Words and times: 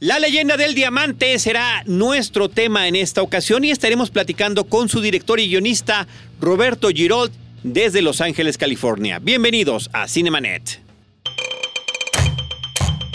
La 0.00 0.18
leyenda 0.18 0.58
del 0.58 0.74
diamante 0.74 1.38
será 1.38 1.82
nuestro 1.86 2.50
tema 2.50 2.86
en 2.86 2.96
esta 2.96 3.22
ocasión 3.22 3.64
y 3.64 3.70
estaremos 3.70 4.10
platicando 4.10 4.64
con 4.64 4.90
su 4.90 5.00
director 5.00 5.40
y 5.40 5.48
guionista 5.48 6.06
Roberto 6.38 6.90
Girold 6.90 7.32
desde 7.62 8.02
Los 8.02 8.20
Ángeles, 8.20 8.58
California. 8.58 9.18
Bienvenidos 9.18 9.88
a 9.94 10.06
Cinemanet. 10.06 10.80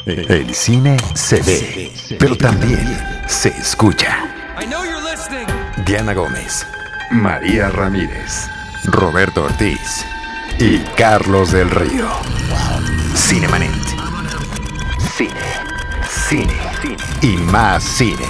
El 0.08 0.56
cine 0.56 0.98
se 1.14 1.42
ve, 1.44 1.92
pero 2.18 2.36
también 2.36 2.84
se 3.28 3.50
escucha. 3.50 4.18
Diana 5.86 6.16
Gómez, 6.16 6.66
María 7.12 7.70
Ramírez, 7.70 8.48
Roberto 8.86 9.44
Ortiz 9.44 10.04
y 10.58 10.80
Carlos 10.98 11.52
del 11.52 11.70
Río. 11.70 12.10
Cinemanet. 13.16 13.72
Cine, 15.16 15.30
cine, 16.12 16.60
y 17.22 17.38
más 17.38 17.84
cine. 17.84 18.28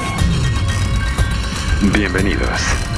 Bienvenidos. 1.94 2.91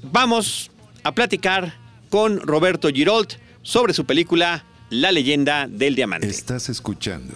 Vamos 0.03 0.71
a 1.03 1.13
platicar 1.13 1.86
con 2.09 2.41
Roberto 2.41 2.89
Girold 2.89 3.39
sobre 3.63 3.93
su 3.93 4.05
película 4.05 4.65
La 4.91 5.13
leyenda 5.13 5.67
del 5.69 5.95
diamante. 5.95 6.29
Estás 6.29 6.69
escuchando. 6.69 7.35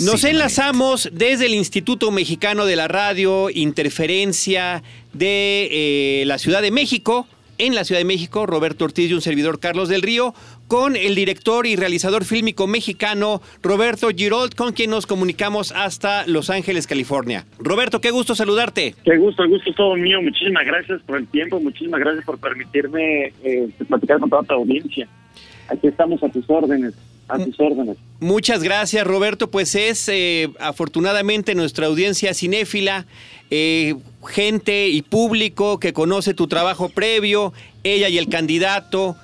Nos 0.00 0.22
enlazamos 0.24 1.08
desde 1.12 1.46
el 1.46 1.54
Instituto 1.54 2.10
Mexicano 2.10 2.66
de 2.66 2.76
la 2.76 2.88
Radio, 2.88 3.50
Interferencia 3.50 4.82
de 5.12 5.68
eh, 5.70 6.24
la 6.26 6.38
Ciudad 6.38 6.62
de 6.62 6.70
México, 6.70 7.26
en 7.58 7.74
la 7.74 7.84
Ciudad 7.84 8.00
de 8.00 8.04
México, 8.04 8.46
Roberto 8.46 8.84
Ortiz 8.84 9.10
y 9.10 9.14
un 9.14 9.20
servidor 9.20 9.60
Carlos 9.60 9.88
del 9.88 10.02
Río, 10.02 10.34
con 10.66 10.96
el 10.96 11.14
director 11.14 11.66
y 11.66 11.76
realizador 11.76 12.24
fílmico 12.24 12.66
mexicano 12.66 13.42
Roberto 13.62 14.08
Girold, 14.08 14.54
con 14.54 14.72
quien 14.72 14.90
nos 14.90 15.06
comunicamos 15.06 15.72
hasta 15.72 16.26
Los 16.26 16.50
Ángeles, 16.50 16.86
California. 16.86 17.44
Roberto, 17.58 18.00
qué 18.00 18.10
gusto 18.10 18.34
saludarte. 18.34 18.94
Qué 19.04 19.16
gusto, 19.16 19.42
el 19.42 19.50
gusto 19.50 19.70
es 19.70 19.76
todo 19.76 19.96
mío. 19.96 20.22
Muchísimas 20.22 20.64
gracias 20.64 21.00
por 21.02 21.18
el 21.18 21.26
tiempo, 21.26 21.60
muchísimas 21.60 22.00
gracias 22.00 22.24
por 22.24 22.38
permitirme 22.38 23.32
eh, 23.42 23.68
platicar 23.88 24.20
con 24.20 24.30
toda 24.30 24.42
tu 24.42 24.54
audiencia. 24.54 25.08
Aquí 25.68 25.88
estamos 25.88 26.22
a 26.22 26.28
tus 26.28 26.48
órdenes, 26.48 26.94
a 27.28 27.38
tus 27.38 27.58
órdenes. 27.60 27.96
Muchas 28.20 28.62
gracias, 28.62 29.06
Roberto. 29.06 29.50
Pues 29.50 29.74
es 29.74 30.08
eh, 30.08 30.50
afortunadamente 30.58 31.54
nuestra 31.54 31.86
audiencia 31.86 32.34
cinéfila, 32.34 33.06
eh, 33.50 33.94
gente 34.26 34.88
y 34.88 35.02
público 35.02 35.78
que 35.78 35.92
conoce 35.92 36.34
tu 36.34 36.48
trabajo 36.48 36.88
previo, 36.88 37.52
ella 37.84 38.08
y 38.08 38.18
el 38.18 38.28
candidato. 38.28 39.16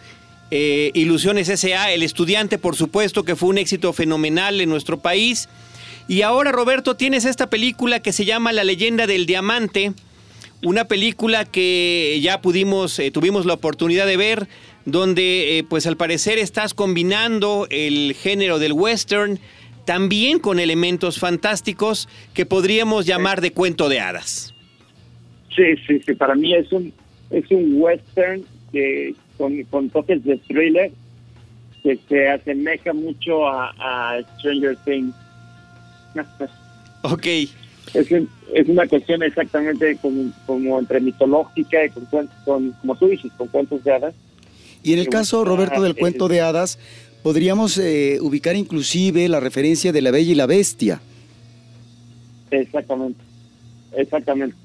eh, 0.51 0.93
Ilusiones 0.95 1.49
S.A., 1.49 1.91
el 1.93 2.03
estudiante, 2.03 2.59
por 2.59 2.77
supuesto, 2.77 3.25
que 3.25 3.35
fue 3.35 3.49
un 3.49 3.59
éxito 3.59 3.93
fenomenal 3.93 4.61
en 4.61 4.69
nuestro 4.69 5.01
país. 5.01 5.49
Y 6.07 6.23
ahora, 6.23 6.53
Roberto, 6.53 6.95
tienes 6.97 7.25
esta 7.25 7.49
película 7.49 7.99
que 8.01 8.13
se 8.13 8.25
llama 8.25 8.53
La 8.53 8.63
leyenda 8.63 9.07
del 9.07 9.27
diamante, 9.27 9.95
una 10.65 10.87
película 10.87 11.45
que 11.45 12.19
ya 12.23 12.41
pudimos, 12.41 12.99
eh, 12.99 13.11
tuvimos 13.11 13.47
la 13.47 13.55
oportunidad 13.55 14.07
de 14.07 14.17
ver, 14.17 14.49
donde 14.85 15.59
eh, 15.59 15.65
pues 15.65 15.87
al 15.87 15.97
parecer 15.97 16.39
estás 16.39 16.75
combinando 16.75 17.67
el 17.71 18.15
género 18.15 18.59
del 18.59 18.73
western 18.73 19.39
también 19.85 20.39
con 20.39 20.59
elementos 20.59 21.19
fantásticos 21.19 22.09
que 22.33 22.47
podríamos 22.47 23.07
llamar 23.07 23.41
de 23.41 23.53
cuento 23.53 23.89
de 23.89 24.01
hadas. 24.01 24.55
Sí, 25.55 25.77
sí, 25.87 26.01
sí, 26.05 26.15
para 26.15 26.35
mí 26.35 26.55
es 26.55 26.73
un, 26.73 26.93
es 27.31 27.49
un 27.51 27.75
western 27.77 28.43
que, 28.73 29.15
con, 29.37 29.63
con 29.65 29.91
toques 29.91 30.25
de 30.25 30.39
thriller 30.39 30.91
que 31.83 31.99
se 32.09 32.29
asemeja 32.29 32.93
mucho 32.95 33.47
a, 33.47 33.75
a 33.79 34.23
Stranger 34.39 34.77
Things. 34.85 35.15
Ok, 37.03 37.27
Es, 37.93 38.09
es 38.11 38.69
una 38.69 38.87
cuestión 38.89 39.23
exactamente 39.23 39.97
como, 40.01 40.33
como 40.47 40.79
entre 40.79 41.01
mitológica 41.01 41.85
y 41.85 41.91
con, 41.91 42.29
con, 42.45 42.71
como 42.81 42.97
tú 42.97 43.09
dices, 43.09 43.31
con 43.37 43.49
cuentos 43.49 43.85
de 43.85 43.93
hadas. 43.93 44.15
Y 44.83 44.93
en 44.95 44.99
el 44.99 45.09
caso, 45.09 45.45
Roberto, 45.45 45.81
del 45.83 45.93
eh, 45.93 45.97
cuento 45.99 46.29
de 46.29 46.41
hadas, 46.41 46.79
podríamos 47.23 47.79
eh, 47.79 48.19
ubicar 48.21 48.57
inclusive 48.57 49.29
la 49.29 49.41
referencia 49.41 49.93
de 49.93 50.03
la 50.03 50.11
Bella 50.11 50.33
y 50.33 50.35
la 50.35 50.47
Bestia. 50.47 51.01
Exactamente, 52.51 53.21
exactamente. 53.97 54.57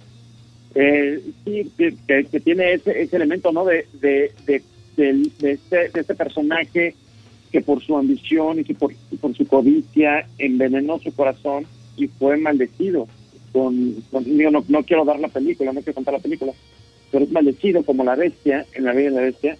Eh, 0.75 1.19
sí, 1.46 1.72
que, 1.78 1.96
que- 2.25 2.40
tiene 2.40 2.74
ese, 2.74 3.01
ese 3.01 3.16
elemento, 3.16 3.51
¿no? 3.51 3.66
De, 3.66 3.88
de, 4.01 4.31
de, 4.46 4.62
del- 4.97 5.31
de 5.40 5.51
este, 5.53 5.90
de 5.90 6.01
este 6.01 6.16
personaje 6.16 6.96
que 7.51 7.62
por 7.62 7.81
su 7.84 7.97
ambición 7.97 8.59
y 8.59 8.63
que 8.63 8.75
por, 8.75 8.94
y 9.12 9.16
por 9.18 9.36
su 9.36 9.47
codicia 9.47 10.28
envenenó 10.38 11.00
su 11.00 11.12
corazón 11.13 11.66
y 11.99 12.07
fue 12.07 12.37
maldecido. 12.37 13.07
Con, 13.51 13.95
no, 14.11 14.83
quiero 14.83 15.05
dar 15.05 15.19
la 15.19 15.27
película, 15.27 15.73
no 15.73 15.81
quiero 15.81 15.95
contar 15.95 16.13
la 16.13 16.19
película, 16.19 16.53
pero 17.11 17.25
es 17.25 17.31
maldecido 17.31 17.83
como 17.83 18.03
la 18.03 18.15
bestia, 18.15 18.65
en 18.73 18.85
la 18.85 18.93
Bella 18.93 19.09
y 19.09 19.13
la 19.13 19.21
Bestia, 19.21 19.57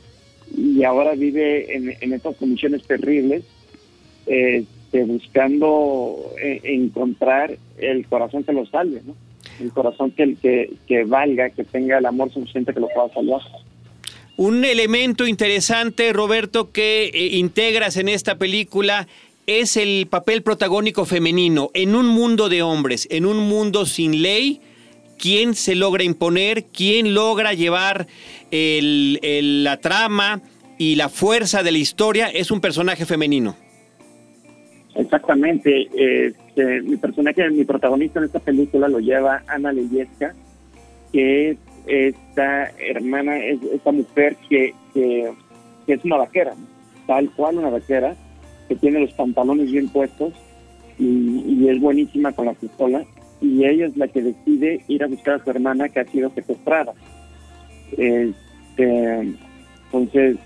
y 0.56 0.84
ahora 0.84 1.14
vive 1.16 1.76
en, 1.76 1.96
en 2.00 2.14
estas 2.14 2.36
condiciones 2.36 2.84
terribles, 2.84 3.44
este, 4.28 5.04
buscando 5.06 6.34
eh, 6.42 6.62
encontrar 6.64 7.58
el 7.80 8.06
corazón 8.08 8.44
que 8.44 8.54
lo 8.54 8.66
salve, 8.68 9.02
¿no? 9.06 9.16
El 9.60 9.72
corazón 9.72 10.12
que, 10.12 10.36
que, 10.36 10.74
que 10.88 11.04
valga, 11.04 11.50
que 11.50 11.64
tenga 11.64 11.98
el 11.98 12.06
amor 12.06 12.32
suficiente 12.32 12.74
que 12.74 12.80
lo 12.80 12.88
pueda 12.90 13.12
salvar. 13.14 13.42
un 14.38 14.64
elemento 14.64 15.28
interesante, 15.28 16.14
Roberto, 16.14 16.72
que 16.72 17.06
eh, 17.06 17.38
integras 17.38 17.98
en 17.98 18.08
esta 18.08 18.38
película 18.38 19.08
es 19.50 19.78
el 19.78 20.06
papel 20.08 20.44
protagónico 20.44 21.06
femenino 21.06 21.72
en 21.74 21.96
un 21.96 22.06
mundo 22.06 22.50
de 22.50 22.62
hombres, 22.62 23.08
en 23.10 23.26
un 23.26 23.38
mundo 23.38 23.88
sin 23.88 24.22
ley. 24.22 24.62
¿Quién 25.18 25.56
se 25.56 25.74
logra 25.74 26.04
imponer? 26.04 26.66
¿Quién 26.66 27.16
logra 27.16 27.54
llevar 27.56 28.06
la 28.52 29.78
trama 29.78 30.42
y 30.78 30.96
la 30.96 31.10
fuerza 31.10 31.64
de 31.64 31.72
la 31.72 31.80
historia? 31.80 32.28
Es 32.28 32.52
un 32.52 32.62
personaje 32.62 33.08
femenino. 33.08 33.56
Exactamente. 34.94 35.90
Este, 35.96 36.82
mi 36.84 36.98
personaje, 36.98 37.50
mi 37.50 37.66
protagonista 37.66 38.20
en 38.20 38.26
esta 38.26 38.40
película 38.40 38.88
lo 38.88 39.00
lleva 39.00 39.42
Ana 39.48 39.74
Leyesca, 39.74 40.36
que 41.12 41.50
es 41.50 41.58
esta 41.88 42.70
hermana, 42.78 43.40
es 43.40 43.64
esta 43.64 43.92
mujer 43.92 44.36
que, 44.48 44.76
es 45.88 46.06
una 46.06 46.18
vaquera, 46.18 46.54
tal 47.08 47.32
cual 47.32 47.58
una 47.58 47.72
vaquera, 47.72 48.16
que 48.70 48.76
tiene 48.76 49.02
los 49.02 49.12
pantalones 49.14 49.72
bien 49.72 49.90
puestos 49.90 50.34
y, 50.98 51.68
es 51.68 51.82
buenísima 51.82 52.32
con 52.32 52.46
la 52.46 52.54
pistola. 52.54 53.04
Y 53.42 53.66
ella 53.66 53.88
es 53.88 53.98
la 53.98 54.08
que 54.08 54.22
decide 54.22 54.82
ir 54.88 55.04
a 55.04 55.08
buscar 55.08 55.36
a 55.36 55.44
su 55.44 55.50
hermana 55.50 55.90
que 55.90 56.00
ha 56.00 56.06
sido 56.06 56.30
secuestrada. 56.30 56.94
Este, 57.98 59.36
entonces, 59.86 60.38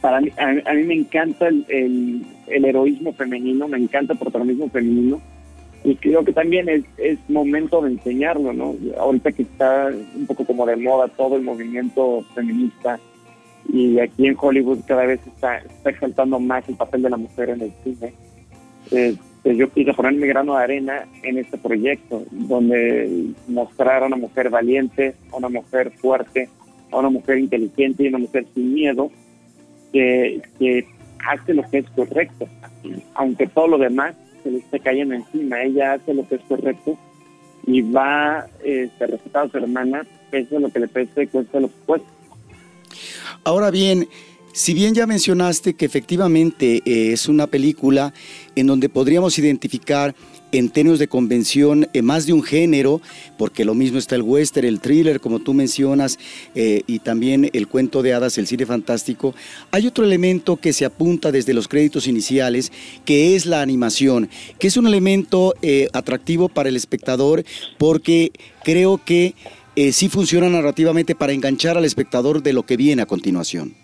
para 0.00 0.20
mí, 0.20 0.30
a, 0.36 0.70
a 0.70 0.74
mí 0.74 0.82
me 0.84 0.94
encanta 0.94 1.48
el, 1.48 1.64
el, 1.68 2.26
el 2.48 2.64
heroísmo 2.64 3.12
femenino, 3.12 3.66
me 3.68 3.78
encanta 3.78 4.12
el 4.12 4.18
protagonismo 4.18 4.68
femenino 4.68 5.20
y 5.84 5.94
creo 5.94 6.24
que 6.24 6.32
también 6.32 6.68
es, 6.68 6.82
es 6.98 7.18
momento 7.28 7.80
de 7.80 7.92
enseñarlo, 7.92 8.52
¿no? 8.52 8.74
Ahorita 8.98 9.30
que 9.30 9.42
está 9.42 9.92
un 10.16 10.26
poco 10.26 10.44
como 10.44 10.66
de 10.66 10.76
moda 10.76 11.06
todo 11.08 11.36
el 11.36 11.42
movimiento 11.42 12.24
feminista 12.34 12.98
y 13.68 13.98
aquí 13.98 14.26
en 14.26 14.36
Hollywood 14.38 14.80
cada 14.86 15.06
vez 15.06 15.20
está, 15.26 15.58
está 15.58 15.90
exaltando 15.90 16.38
más 16.38 16.68
el 16.68 16.76
papel 16.76 17.02
de 17.02 17.10
la 17.10 17.16
mujer 17.16 17.50
en 17.50 17.60
el 17.60 17.72
cine. 17.82 18.14
Este, 18.90 19.56
yo 19.56 19.70
quise 19.70 19.92
poner 19.92 20.14
mi 20.14 20.26
grano 20.26 20.56
de 20.56 20.62
arena 20.62 21.06
en 21.22 21.38
este 21.38 21.58
proyecto, 21.58 22.22
donde 22.30 23.32
mostrar 23.48 24.02
a 24.02 24.06
una 24.06 24.16
mujer 24.16 24.50
valiente, 24.50 25.14
a 25.32 25.36
una 25.36 25.48
mujer 25.48 25.92
fuerte, 25.92 26.48
a 26.90 26.98
una 26.98 27.10
mujer 27.10 27.38
inteligente 27.38 28.04
y 28.04 28.08
una 28.08 28.18
mujer 28.18 28.46
sin 28.54 28.74
miedo, 28.74 29.10
que, 29.92 30.40
que 30.58 30.86
hace 31.26 31.54
lo 31.54 31.68
que 31.70 31.78
es 31.78 31.90
correcto, 31.90 32.48
aunque 33.14 33.46
todo 33.46 33.68
lo 33.68 33.78
demás 33.78 34.14
se 34.42 34.50
le 34.50 34.58
esté 34.58 34.80
cayendo 34.80 35.14
encima, 35.14 35.62
ella 35.62 35.94
hace 35.94 36.14
lo 36.14 36.26
que 36.28 36.36
es 36.36 36.42
correcto 36.42 36.96
y 37.66 37.82
va 37.82 38.38
a 38.38 38.46
respetar 39.00 39.46
a 39.46 39.48
su 39.48 39.58
hermana, 39.58 40.06
pese 40.30 40.56
a 40.56 40.60
lo 40.60 40.70
que 40.70 40.80
le 40.80 40.88
pese, 40.88 41.26
cueste 41.26 41.60
lo 41.60 41.68
que 41.68 41.74
cueste. 41.84 42.15
Ahora 43.46 43.70
bien, 43.70 44.08
si 44.52 44.74
bien 44.74 44.92
ya 44.92 45.06
mencionaste 45.06 45.74
que 45.74 45.86
efectivamente 45.86 46.82
eh, 46.84 47.12
es 47.12 47.28
una 47.28 47.46
película 47.46 48.12
en 48.56 48.66
donde 48.66 48.88
podríamos 48.88 49.38
identificar 49.38 50.16
en 50.50 50.68
términos 50.68 50.98
de 50.98 51.06
convención 51.06 51.88
eh, 51.92 52.02
más 52.02 52.26
de 52.26 52.32
un 52.32 52.42
género, 52.42 53.00
porque 53.38 53.64
lo 53.64 53.76
mismo 53.76 54.00
está 54.00 54.16
el 54.16 54.22
western, 54.22 54.66
el 54.66 54.80
thriller, 54.80 55.20
como 55.20 55.38
tú 55.38 55.54
mencionas, 55.54 56.18
eh, 56.56 56.82
y 56.88 56.98
también 56.98 57.48
el 57.52 57.68
cuento 57.68 58.02
de 58.02 58.14
hadas, 58.14 58.36
el 58.36 58.48
cine 58.48 58.66
fantástico. 58.66 59.32
Hay 59.70 59.86
otro 59.86 60.04
elemento 60.04 60.56
que 60.56 60.72
se 60.72 60.84
apunta 60.84 61.30
desde 61.30 61.54
los 61.54 61.68
créditos 61.68 62.08
iniciales, 62.08 62.72
que 63.04 63.36
es 63.36 63.46
la 63.46 63.62
animación, 63.62 64.28
que 64.58 64.66
es 64.66 64.76
un 64.76 64.88
elemento 64.88 65.54
atractivo 65.92 66.48
para 66.48 66.68
el 66.68 66.74
espectador, 66.74 67.44
porque 67.78 68.32
creo 68.64 69.00
que 69.04 69.36
sí 69.92 70.08
funciona 70.08 70.48
narrativamente 70.48 71.14
para 71.14 71.32
enganchar 71.32 71.76
al 71.76 71.84
espectador 71.84 72.42
de 72.42 72.52
lo 72.52 72.64
que 72.64 72.76
viene 72.76 73.02
a 73.02 73.06
continuación. 73.06 73.74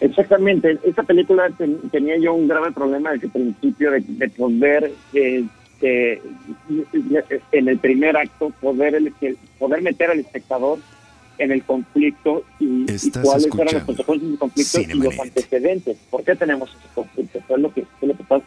Exactamente, 0.00 0.78
esta 0.82 1.02
película 1.02 1.50
tenía 1.92 2.16
yo 2.16 2.32
un 2.32 2.48
grave 2.48 2.72
problema 2.72 3.12
desde 3.12 3.26
el 3.26 3.32
principio 3.32 3.90
de, 3.90 4.28
poder, 4.30 4.92
este, 5.12 6.22
en 7.52 7.68
el 7.68 7.78
primer 7.78 8.16
acto, 8.16 8.50
poder, 8.62 8.94
el, 8.94 9.12
poder 9.58 9.82
meter 9.82 10.10
al 10.10 10.20
espectador 10.20 10.78
en 11.36 11.52
el 11.52 11.62
conflicto 11.64 12.44
y, 12.58 12.86
cuáles 13.22 13.46
eran 13.54 13.74
las 13.74 13.84
consecuencias 13.84 14.30
del 14.30 14.38
conflicto 14.38 14.80
y 14.80 14.94
los 14.94 15.18
antecedentes. 15.18 15.98
¿Por 16.10 16.24
qué 16.24 16.34
tenemos 16.34 16.70
ese 16.70 16.94
conflicto? 16.94 17.38
es 17.38 17.60
lo 17.60 17.72
que, 17.72 17.84
lo 18.00 18.16
que 18.16 18.24
pasa. 18.24 18.44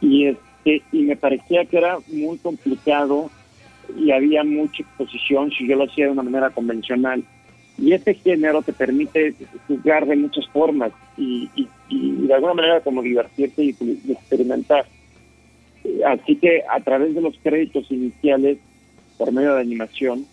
Y, 0.00 0.26
este, 0.26 0.82
y 0.90 1.02
me 1.02 1.16
parecía 1.16 1.64
que 1.66 1.78
era 1.78 1.98
muy 2.08 2.36
complicado 2.38 3.30
y 3.96 4.10
había 4.10 4.44
mucha 4.44 4.82
exposición 4.82 5.50
si 5.50 5.66
yo 5.66 5.76
lo 5.76 5.84
hacía 5.84 6.06
de 6.06 6.12
una 6.12 6.22
manera 6.22 6.50
convencional 6.50 7.24
y 7.78 7.92
este 7.92 8.14
género 8.14 8.62
te 8.62 8.72
permite 8.72 9.34
jugar 9.68 10.06
de 10.06 10.16
muchas 10.16 10.46
formas 10.48 10.92
y, 11.16 11.48
de 11.88 12.34
alguna 12.34 12.54
manera 12.54 12.80
como 12.80 13.02
divertirte 13.02 13.62
y, 13.62 13.76
experimentar. 14.10 14.84
Así 16.06 16.36
que 16.36 16.62
a 16.68 16.80
través 16.80 17.14
de 17.14 17.20
los 17.20 17.38
créditos 17.42 17.90
iniciales, 17.90 18.58
por 19.16 19.32
medio 19.32 19.54
de 19.54 19.60
animación, 19.60 20.26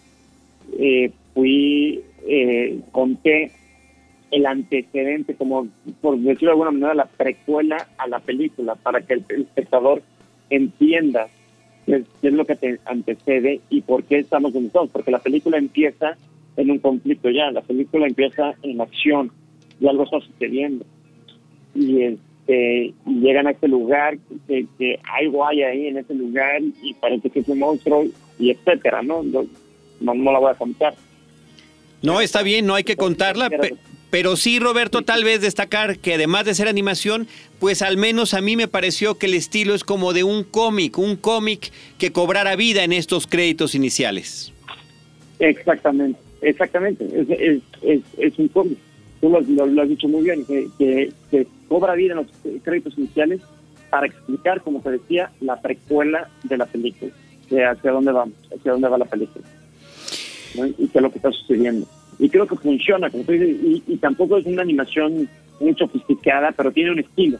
eh, 0.78 1.12
fui, 1.34 2.04
eh, 2.28 2.80
conté 2.92 3.52
el 4.32 4.46
antecedente, 4.46 5.36
como 5.36 5.68
por 6.02 6.18
decirlo 6.18 6.48
de 6.48 6.52
alguna 6.52 6.72
manera, 6.72 6.94
la 6.96 7.06
precuela 7.06 7.88
a 7.98 8.08
la 8.08 8.20
película, 8.20 8.76
para 8.76 9.02
que 9.02 9.14
el, 9.14 9.26
espectador 9.30 10.02
entienda 10.50 11.28
qué 11.86 12.04
es, 12.22 12.34
lo 12.34 12.46
que 12.46 12.56
te 12.56 12.80
antecede 12.86 13.62
y 13.70 13.82
por 13.82 14.04
qué 14.04 14.20
estamos 14.20 14.54
donde 14.54 14.68
estamos, 14.68 14.90
porque 14.90 15.12
la 15.12 15.20
película 15.20 15.58
empieza 15.58 16.18
en 16.58 16.72
un 16.72 16.80
conflicto 16.80 17.30
ya. 17.30 17.52
La 17.52 17.62
película 17.62 18.08
empieza 18.08 18.54
en 18.64 18.82
acción 18.82 19.32
y 19.80 19.88
algo 19.88 20.04
está 20.04 20.20
sucediendo. 20.22 20.86
Y, 21.74 22.02
este, 22.02 22.94
llegan 23.06 23.48
a 23.48 23.52
este 23.52 23.68
lugar, 23.68 24.18
que, 24.48 24.66
que, 24.78 25.00
algo 25.20 25.46
hay 25.46 25.64
ahí 25.64 25.88
en 25.88 25.98
ese 25.98 26.14
lugar 26.14 26.62
y 26.82 26.94
parece 26.96 27.30
que 27.30 27.40
es 27.40 27.48
un 27.48 27.60
monstruo 27.60 28.06
y 28.40 28.52
etcétera, 28.52 29.02
¿no? 29.02 29.24
No, 29.24 29.46
no, 30.00 30.32
la 30.32 30.40
voy 30.40 30.52
a 30.52 30.56
contar. 30.56 30.94
No, 32.02 32.22
está 32.22 32.44
bien, 32.44 32.66
no 32.66 32.76
hay 32.76 32.84
que 32.84 32.96
contarla, 32.96 33.50
pero 34.16 34.38
sí, 34.38 34.60
Roberto, 34.60 35.02
tal 35.02 35.26
vez 35.26 35.42
destacar 35.42 36.00
que 36.00 36.14
además 36.14 36.46
de 36.46 36.54
ser 36.54 36.70
animación, 36.70 37.28
pues 37.60 37.82
al 37.82 37.98
menos 37.98 38.34
a 38.34 38.40
mí 38.40 38.56
me 38.56 38.70
pareció 38.70 39.16
que 39.16 39.26
el 39.26 39.34
estilo 39.34 39.76
es 39.76 39.84
como 39.84 40.14
de 40.14 40.24
un 40.24 40.46
cómic, 40.46 40.98
un 40.98 41.18
cómic 41.18 41.70
que 41.98 42.14
cobrara 42.14 42.56
vida 42.56 42.86
en 42.86 42.94
estos 42.94 43.28
créditos 43.28 43.76
iniciales. 43.76 44.54
Exactamente. 45.40 46.18
Exactamente, 46.42 47.06
es, 47.12 48.40
un 48.40 48.48
cómic. 48.48 48.78
Tú 49.20 49.28
lo, 49.30 49.82
has 49.82 49.90
dicho 49.90 50.08
muy 50.08 50.24
bien, 50.24 50.46
que, 50.46 50.70
que, 51.30 51.46
cobra 51.68 51.94
vida 51.96 52.14
en 52.14 52.20
los 52.20 52.62
créditos 52.64 52.98
iniciales 52.98 53.42
para 53.90 54.08
explicar, 54.08 54.62
como 54.62 54.80
te 54.80 54.92
decía, 54.92 55.30
la 55.42 55.60
precuela 55.60 56.30
de 56.44 56.56
la 56.56 56.68
película, 56.68 57.12
de 57.50 57.66
hacia 57.66 57.92
dónde 57.92 58.14
vamos, 58.14 58.36
hacia 58.58 58.72
dónde 58.72 58.88
va 58.88 58.98
la 58.98 59.04
película, 59.04 59.44
y 60.78 60.88
qué 60.88 61.00
es 61.00 61.02
lo 61.02 61.12
que 61.12 61.18
está 61.18 61.34
sucediendo. 61.34 61.86
Y 62.20 62.30
creo 62.30 62.48
que 62.48 62.56
funciona, 62.56 63.10
como 63.10 63.24
tú 63.24 63.34
y, 63.34 63.84
y 63.88 63.98
tampoco 63.98 64.38
es 64.38 64.46
una 64.46 64.62
animación 64.62 65.30
muy 65.60 65.74
sofisticada, 65.76 66.52
pero 66.52 66.72
tiene 66.72 66.92
un 66.92 67.00
estilo, 67.00 67.40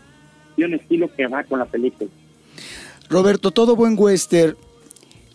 tiene 0.56 0.76
un 0.76 0.82
estilo 0.82 1.10
que 1.16 1.28
va 1.28 1.44
con 1.44 1.60
la 1.60 1.66
película. 1.66 2.10
Roberto, 3.10 3.52
todo 3.52 3.76
buen 3.76 3.96
western 3.98 4.56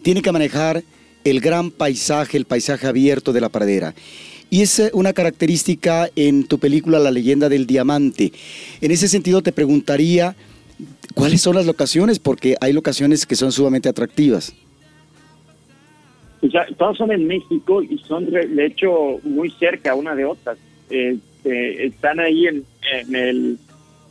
tiene 0.03 0.23
que 0.23 0.33
manejar 0.33 0.83
el 1.25 1.41
gran 1.41 1.71
paisaje, 1.71 2.37
el 2.37 2.47
paisaje 2.47 2.87
abierto 2.87 3.33
de 3.33 3.41
la 3.41 3.49
pradera. 3.49 3.95
Y 4.49 4.63
es 4.63 4.79
eh, 4.81 4.91
una 4.95 5.13
característica 5.13 6.11
en 6.17 6.45
tu 6.45 6.59
película 6.59 6.99
La 6.99 7.11
leyenda 7.11 7.49
del 7.49 7.67
diamante. 7.67 8.33
En 8.81 8.91
ese 8.91 9.09
sentido 9.09 9.43
te 9.43 9.53
preguntaría, 9.53 10.35
¿cuáles 11.15 11.41
son 11.41 11.55
las 11.55 11.67
locaciones? 11.67 12.19
Porque 12.19 12.57
hay 12.61 12.73
locaciones 12.73 13.27
que 13.27 13.37
son 13.37 13.53
sumamente 13.53 13.89
atractivas. 13.89 14.53
Ya, 16.43 16.67
todas 16.79 16.97
son 16.97 17.13
en 17.13 17.27
México 17.27 17.83
y 17.83 17.99
son 17.99 18.31
de 18.31 18.67
hecho 18.67 19.19
muy 19.25 19.51
cerca 19.51 19.95
una 19.95 20.15
de 20.15 20.25
otras. 20.25 20.59
Este, 20.89 21.87
están 21.87 22.19
ahí 22.19 22.47
en, 22.47 22.65
el, 23.15 23.59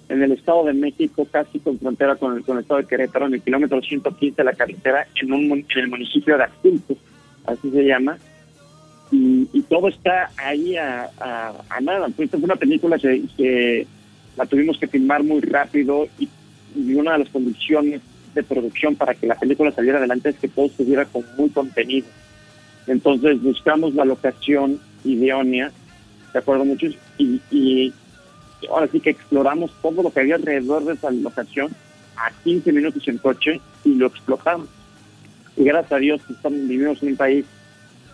en 0.10 0.24
el 0.24 0.32
Estado 0.34 0.66
de 0.66 0.74
México, 0.74 1.28
casi 1.32 1.60
con 1.60 1.80
frontera 1.80 2.16
con 2.16 2.38
el, 2.38 2.44
con 2.44 2.58
el 2.58 2.62
Estado 2.62 2.82
de 2.82 2.88
Querétaro, 2.88 3.26
en 3.26 3.34
el 3.34 3.42
kilómetro 3.42 3.82
115 3.82 4.36
de 4.36 4.44
la 4.44 4.54
carretera, 4.54 5.08
en, 5.20 5.34
un, 5.34 5.52
en 5.52 5.66
el 5.76 5.88
municipio 5.88 6.38
de 6.38 6.44
Actilco 6.44 6.96
así 7.46 7.70
se 7.72 7.84
llama, 7.84 8.18
y, 9.12 9.62
todo 9.64 9.88
está 9.88 10.32
ahí 10.38 10.76
a, 10.78 11.10
nada. 11.82 12.08
Pues 12.10 12.28
esta 12.28 12.38
fue 12.38 12.46
una 12.46 12.56
película 12.56 12.98
que, 12.98 13.88
la 14.38 14.46
tuvimos 14.46 14.78
que 14.78 14.88
filmar 14.88 15.24
muy 15.24 15.42
rápido 15.42 16.08
y, 16.20 16.30
una 16.94 17.14
de 17.14 17.20
las 17.20 17.30
condiciones 17.30 18.02
de 18.42 18.44
producción 18.44 18.96
para 18.96 19.14
que 19.14 19.28
la 19.28 19.36
película 19.36 19.72
saliera 19.72 19.98
adelante 19.98 20.30
es 20.30 20.40
que 20.40 20.48
todo 20.48 20.66
estuviera 20.66 21.06
con 21.06 21.24
muy 21.38 21.50
contenido. 21.50 22.08
Entonces 22.88 23.42
buscamos 23.42 23.94
la 23.94 24.06
locación 24.06 24.80
idónea, 25.04 25.72
de 26.34 26.40
acuerdo 26.40 26.66
muchos, 26.66 26.96
y, 27.18 27.94
ahora 28.70 28.88
sí 28.92 29.00
que 29.00 29.12
exploramos 29.12 29.72
todo 29.82 30.04
lo 30.04 30.12
que 30.12 30.20
había 30.20 30.36
alrededor 30.36 30.84
de 30.84 30.94
esa 30.94 31.12
locación 31.12 31.72
a 32.18 32.32
15 32.44 32.74
minutos 32.74 33.08
en 33.08 33.18
coche 33.18 33.62
y 33.86 33.96
lo 33.96 34.08
explotamos 34.08 34.68
y 35.60 35.66
gracias 35.66 35.92
a 35.92 35.98
Dios 35.98 36.22
estamos, 36.30 36.68
vivimos 36.68 37.04
en 37.04 37.10
un 37.10 37.18
país 37.18 37.46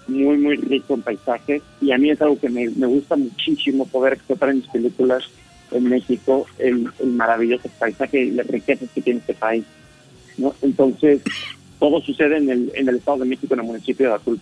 muy, 0.07 0.37
muy 0.37 0.55
rico 0.57 0.95
en 0.95 1.03
paisajes 1.03 1.61
y 1.79 1.91
a 1.91 1.97
mí 1.97 2.09
es 2.09 2.19
algo 2.21 2.39
que 2.39 2.49
me, 2.49 2.67
gusta 2.67 3.15
muchísimo 3.15 3.85
poder 3.85 4.13
explotar 4.13 4.49
en 4.49 4.57
mis 4.57 4.67
películas 4.67 5.23
en 5.71 5.87
México, 5.89 6.45
el, 6.57 6.89
maravilloso 7.03 7.69
paisaje 7.79 8.23
y 8.23 8.31
las 8.31 8.47
riquezas 8.47 8.89
que 8.93 9.01
tiene 9.01 9.19
este 9.19 9.33
país. 9.33 9.63
Entonces, 10.61 11.21
todo 11.79 12.01
sucede 12.01 12.37
en 12.37 12.49
el, 12.49 12.71
en 12.75 12.89
el 12.89 12.95
Estado 12.97 13.19
de 13.19 13.25
México, 13.25 13.53
en 13.53 13.59
el 13.61 13.65
municipio 13.65 14.09
de 14.09 14.15
Azul. 14.15 14.39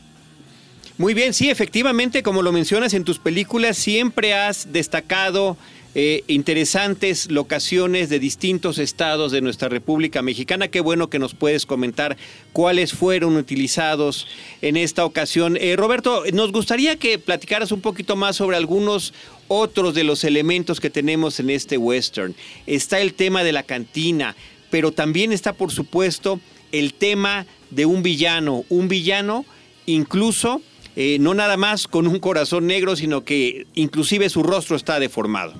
Muy 0.97 1.13
bien, 1.13 1.33
sí, 1.33 1.49
efectivamente, 1.49 2.21
como 2.21 2.43
lo 2.43 2.51
mencionas 2.51 2.93
en 2.93 3.03
tus 3.03 3.17
películas, 3.17 3.77
siempre 3.77 4.35
has 4.35 4.71
destacado 4.71 5.57
eh, 5.95 6.23
interesantes 6.25 7.29
locaciones 7.29 8.09
de 8.09 8.17
distintos 8.17 8.79
estados 8.79 9.31
de 9.31 9.41
nuestra 9.41 9.69
República 9.69 10.23
Mexicana. 10.23 10.67
Qué 10.67 10.81
bueno 10.81 11.09
que 11.09 11.19
nos 11.19 11.35
puedes 11.35 11.67
comentar 11.67 12.17
cuáles 12.51 12.93
fueron 12.93 13.35
utilizados 13.37 14.27
en 14.61 14.75
esta 14.75 15.05
ocasión. 15.05 15.55
Eh, 15.57 15.75
Roberto, 15.75 16.23
nos 16.33 16.51
gustaría 16.51 16.95
que 16.95 17.19
platicaras 17.19 17.71
un 17.71 17.81
poquito 17.81 18.15
más 18.15 18.35
sobre 18.35 18.57
algunos 18.57 19.13
otros 19.47 19.93
de 19.93 20.03
los 20.03 20.23
elementos 20.23 20.79
que 20.79 20.89
tenemos 20.89 21.39
en 21.39 21.51
este 21.51 21.77
western. 21.77 22.33
Está 22.65 22.99
el 22.99 23.13
tema 23.13 23.43
de 23.43 23.51
la 23.51 23.61
cantina, 23.61 24.35
pero 24.73 24.91
también 24.91 25.31
está, 25.31 25.53
por 25.53 25.71
supuesto, 25.71 26.39
el 26.71 26.95
tema 26.95 27.45
de 27.69 27.85
un 27.85 28.01
villano, 28.01 28.65
un 28.69 28.87
villano 28.87 29.45
incluso 29.85 30.63
eh, 30.95 31.19
no 31.19 31.35
nada 31.35 31.57
más 31.57 31.87
con 31.87 32.07
un 32.07 32.17
corazón 32.17 32.65
negro, 32.65 32.95
sino 32.95 33.23
que 33.23 33.67
inclusive 33.75 34.29
su 34.29 34.41
rostro 34.41 34.75
está 34.75 34.99
deformado. 34.99 35.53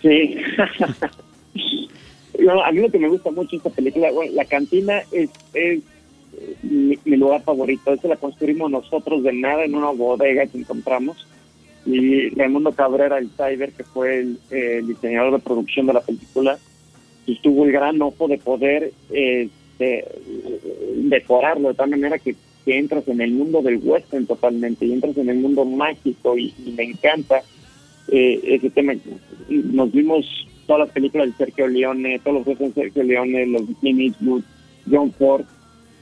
Sí. 0.00 0.36
a 2.64 2.70
mí 2.70 2.80
lo 2.80 2.88
que 2.88 3.00
me 3.00 3.08
gusta 3.08 3.32
mucho 3.32 3.56
esta 3.56 3.70
película, 3.70 4.12
bueno, 4.12 4.30
la 4.36 4.44
cantina 4.44 5.02
es, 5.10 5.30
mi, 6.62 7.16
lugar 7.16 7.42
favorito. 7.42 7.92
Esa 7.92 8.06
la 8.06 8.16
construimos 8.16 8.70
nosotros 8.70 9.24
de 9.24 9.32
nada 9.32 9.64
en 9.64 9.74
una 9.74 9.90
bodega 9.90 10.46
que 10.46 10.58
encontramos. 10.58 11.26
Y 11.84 12.30
Raimundo 12.36 12.70
Cabrera, 12.70 13.18
el 13.18 13.28
Cyber, 13.30 13.72
que 13.72 13.82
fue 13.82 14.20
el, 14.20 14.86
diseñador 14.86 15.32
de 15.32 15.40
producción 15.40 15.86
de 15.86 15.94
la 15.94 16.00
película, 16.00 16.60
pues 17.26 17.40
tuvo 17.40 17.64
el 17.64 17.72
gran 17.72 18.00
ojo 18.02 18.28
de 18.28 18.38
poder 18.38 18.92
este, 19.10 20.04
decorarlo 20.96 21.68
de 21.68 21.74
tal 21.74 21.90
manera 21.90 22.18
que, 22.18 22.34
entras 22.64 23.08
en 23.08 23.20
el 23.20 23.32
mundo 23.32 23.60
del 23.60 23.80
western 23.82 24.24
totalmente 24.24 24.86
y 24.86 24.92
entras 24.92 25.16
en 25.16 25.28
el 25.28 25.38
mundo 25.38 25.64
mágico 25.64 26.38
y 26.38 26.54
me 26.76 26.84
encanta 26.84 27.42
eh, 28.06 28.40
ese 28.44 28.70
tema. 28.70 28.94
Nos 29.48 29.90
vimos 29.90 30.46
todas 30.66 30.86
las 30.86 30.90
películas 30.90 31.26
de 31.26 31.44
Sergio 31.44 31.66
Leone, 31.66 32.20
todos 32.20 32.46
los 32.46 32.58
de 32.58 32.72
Sergio 32.72 33.02
Leone, 33.02 33.46
los 33.46 33.66
de 33.66 33.74
Clint 33.74 34.16
John 34.88 35.12
Ford, 35.12 35.44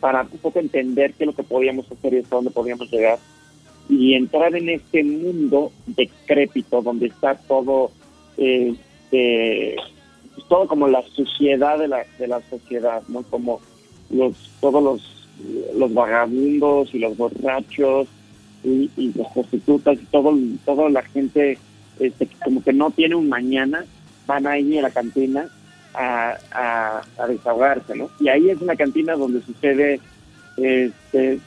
para 0.00 0.22
un 0.22 0.38
poco 0.38 0.58
entender 0.58 1.14
qué 1.14 1.24
es 1.24 1.28
lo 1.28 1.34
que 1.34 1.42
podíamos 1.42 1.90
hacer 1.90 2.14
y 2.14 2.18
hasta 2.18 2.36
dónde 2.36 2.50
podíamos 2.50 2.90
llegar. 2.90 3.18
Y 3.88 4.14
entrar 4.14 4.54
en 4.54 4.68
este 4.68 5.02
mundo 5.02 5.72
decrépito 5.86 6.82
donde 6.82 7.06
está 7.06 7.34
todo 7.36 7.90
eh, 8.36 8.74
pues, 9.10 9.76
todo 10.48 10.66
como 10.66 10.88
la 10.88 11.02
suciedad 11.02 11.78
de 11.78 11.88
la, 11.88 12.04
de 12.18 12.26
la 12.26 12.40
sociedad, 12.48 13.02
¿no? 13.08 13.22
Como 13.22 13.60
los, 14.10 14.34
todos 14.60 14.82
los, 14.82 15.28
los 15.76 15.92
vagabundos 15.94 16.94
y 16.94 16.98
los 16.98 17.16
borrachos 17.16 18.08
y, 18.64 18.90
las 19.14 19.32
prostitutas 19.32 19.98
y 20.00 20.04
todo, 20.06 20.36
toda 20.64 20.90
la 20.90 21.02
gente 21.02 21.58
este, 21.98 22.28
como 22.44 22.62
que 22.62 22.72
no 22.72 22.90
tiene 22.90 23.14
un 23.14 23.28
mañana, 23.28 23.84
van 24.26 24.46
ahí 24.46 24.78
a 24.78 24.82
la 24.82 24.90
cantina 24.90 25.48
a, 25.94 26.36
a, 27.18 27.26
desahogarse, 27.26 27.96
¿no? 27.96 28.10
Y 28.20 28.28
ahí 28.28 28.50
es 28.50 28.60
una 28.60 28.76
cantina 28.76 29.14
donde 29.16 29.42
sucede 29.42 30.00
este, 30.56 31.40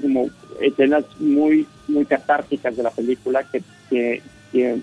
como 0.00 0.28
escenas 0.60 1.04
muy 1.18 1.66
muy 1.88 2.04
catárticas 2.04 2.76
de 2.76 2.82
la 2.82 2.90
película 2.90 3.42
que, 3.44 3.62
que, 3.90 4.80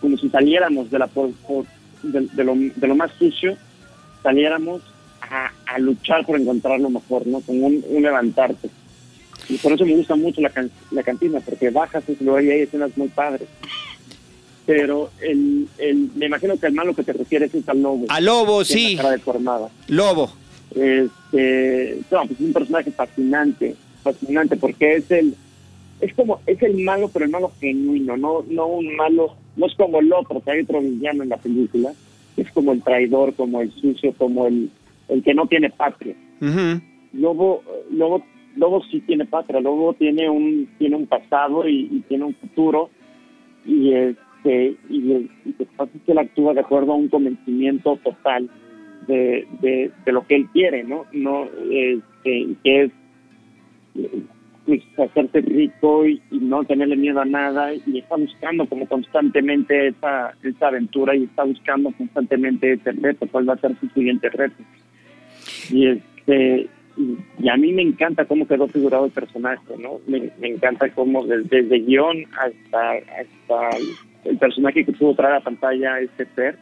como 0.00 0.16
si 0.16 0.28
saliéramos 0.30 0.90
de 0.90 0.98
la 0.98 1.06
de, 2.02 2.44
lo, 2.44 2.54
de, 2.54 2.86
lo, 2.86 2.94
más 2.94 3.12
sucio 3.12 3.56
saliéramos 4.22 4.82
a, 5.20 5.50
a, 5.66 5.78
luchar 5.78 6.24
por 6.26 6.40
encontrar 6.40 6.80
lo 6.80 6.90
mejor 6.90 7.26
no 7.26 7.40
como 7.40 7.66
un, 7.66 7.84
levantarte 8.00 8.68
y 9.48 9.56
por 9.58 9.72
eso 9.72 9.84
me 9.84 9.96
gusta 9.96 10.14
mucho 10.16 10.40
la, 10.40 10.52
la 10.90 11.02
cantina 11.02 11.40
porque 11.40 11.70
bajas 11.70 12.04
y 12.08 12.24
luego 12.24 12.38
hay 12.38 12.62
escenas 12.62 12.96
muy 12.96 13.08
padres 13.08 13.48
pero 14.66 15.10
el, 15.20 15.68
el, 15.78 16.10
me 16.14 16.26
imagino 16.26 16.56
que 16.58 16.66
el 16.66 16.72
malo 16.72 16.94
que 16.94 17.02
te 17.02 17.12
refieres 17.12 17.52
es 17.54 17.68
al 17.68 17.82
lobo. 17.82 18.06
Al 18.08 18.24
lobo, 18.24 18.64
sí. 18.64 18.96
cara 18.96 19.10
deformada. 19.10 19.68
Lobo. 19.88 20.32
Este, 20.74 21.98
no, 22.10 22.20
pues 22.26 22.32
es 22.32 22.40
un 22.40 22.52
personaje 22.52 22.90
fascinante, 22.92 23.74
fascinante, 24.02 24.56
porque 24.56 24.96
es 24.96 25.10
el, 25.10 25.34
es 26.00 26.14
como, 26.14 26.40
es 26.46 26.62
el 26.62 26.78
malo, 26.78 27.08
pero 27.12 27.24
el 27.24 27.30
malo 27.30 27.52
genuino, 27.60 28.16
no, 28.16 28.44
no 28.48 28.66
un 28.66 28.94
malo, 28.96 29.36
no 29.56 29.66
es 29.66 29.74
como 29.74 30.00
el 30.00 30.12
otro, 30.12 30.40
que 30.40 30.50
hay 30.50 30.60
otro 30.60 30.80
villano 30.80 31.22
en 31.22 31.28
la 31.28 31.36
película, 31.36 31.92
es 32.36 32.50
como 32.52 32.72
el 32.72 32.82
traidor, 32.82 33.34
como 33.34 33.60
el 33.60 33.70
sucio, 33.72 34.14
como 34.16 34.46
el, 34.46 34.70
el 35.08 35.22
que 35.22 35.34
no 35.34 35.46
tiene 35.46 35.70
patria. 35.70 36.14
Lobo, 37.12 37.62
Lobo, 37.90 38.24
Lobo 38.56 38.82
sí 38.90 39.00
tiene 39.00 39.26
patria, 39.26 39.60
Lobo 39.60 39.94
tiene 39.94 40.28
un, 40.28 40.68
tiene 40.78 40.96
un 40.96 41.06
pasado 41.06 41.68
y, 41.68 41.88
y 41.90 42.00
tiene 42.08 42.24
un 42.24 42.34
futuro, 42.34 42.90
y 43.64 43.92
es 43.92 44.16
y, 44.44 45.30
y, 45.44 45.52
que 45.56 45.66
pasa 45.76 45.92
es 45.94 46.02
que 46.02 46.12
él 46.12 46.18
actúa 46.18 46.52
de 46.52 46.60
acuerdo 46.60 46.92
a 46.92 46.96
un 46.96 47.08
convencimiento 47.08 47.96
total 48.02 48.50
de, 49.06 49.46
de, 49.60 50.12
lo 50.12 50.26
que 50.26 50.36
él 50.36 50.48
quiere, 50.52 50.84
¿no? 50.84 51.06
no 51.12 51.44
este, 51.70 52.56
que 52.64 52.84
es 52.84 52.90
pues, 54.66 54.82
hacerse 54.98 55.40
rico 55.40 56.06
y, 56.06 56.20
no 56.30 56.64
tenerle 56.64 56.96
miedo 56.96 57.20
a 57.20 57.24
nada 57.24 57.72
y 57.74 57.98
está 57.98 58.16
buscando 58.16 58.66
como 58.66 58.86
constantemente 58.86 59.88
esa, 59.88 60.34
esa 60.42 60.68
aventura 60.68 61.14
y 61.16 61.24
está 61.24 61.44
buscando 61.44 61.90
constantemente 61.92 62.72
ese 62.72 62.92
reto, 62.92 63.26
cuál 63.30 63.48
va 63.48 63.54
a 63.54 63.58
ser 63.58 63.76
su 63.80 63.88
siguiente 63.88 64.28
reto. 64.30 64.62
Y 65.70 65.88
este 65.88 66.68
y, 66.96 67.48
a 67.48 67.56
mí 67.56 67.72
me 67.72 67.82
encanta 67.82 68.24
cómo 68.26 68.46
quedó 68.46 68.68
figurado 68.68 69.06
el 69.06 69.12
personaje, 69.12 69.62
¿no? 69.78 70.00
Me, 70.06 70.30
encanta 70.46 70.90
cómo 70.90 71.24
desde, 71.24 71.62
desde 71.62 71.80
guion 71.80 72.24
hasta, 72.32 72.92
hasta 72.92 73.78
el 74.24 74.38
personaje 74.38 74.84
que 74.84 74.92
pudo 74.92 75.14
traer 75.14 75.36
a 75.36 75.40
pantalla 75.40 76.00
este 76.00 76.26
ser 76.34 76.58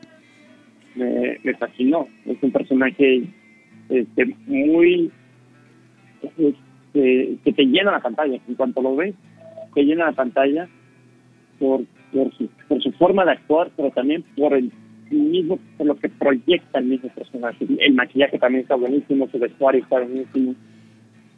me, 0.94 1.54
fascinó. 1.54 2.08
Es 2.26 2.36
un 2.42 2.52
personaje 2.52 3.22
este, 3.88 4.36
muy 4.46 5.10
que 6.92 7.38
te 7.44 7.64
llena 7.64 7.92
la 7.92 8.00
pantalla. 8.00 8.38
En 8.48 8.54
cuanto 8.54 8.82
lo 8.82 8.96
ves, 8.96 9.14
te 9.74 9.84
llena 9.84 10.06
la 10.06 10.12
pantalla 10.12 10.68
por, 11.58 11.82
por, 12.12 12.32
su, 12.34 12.48
por 12.68 12.82
su 12.82 12.92
forma 12.92 13.24
de 13.24 13.32
actuar, 13.32 13.70
pero 13.76 13.90
también 13.90 14.24
por 14.36 14.54
el 14.54 14.72
mismo, 15.10 15.58
por 15.76 15.86
lo 15.86 15.96
que 15.96 16.08
proyecta 16.08 16.78
el 16.78 16.86
mismo 16.86 17.08
personaje. 17.10 17.66
El 17.78 17.94
maquillaje 17.94 18.38
también 18.38 18.62
está 18.62 18.76
buenísimo, 18.76 19.28
su 19.28 19.38
vestuario 19.38 19.82
está 19.82 20.00
buenísimo, 20.00 20.54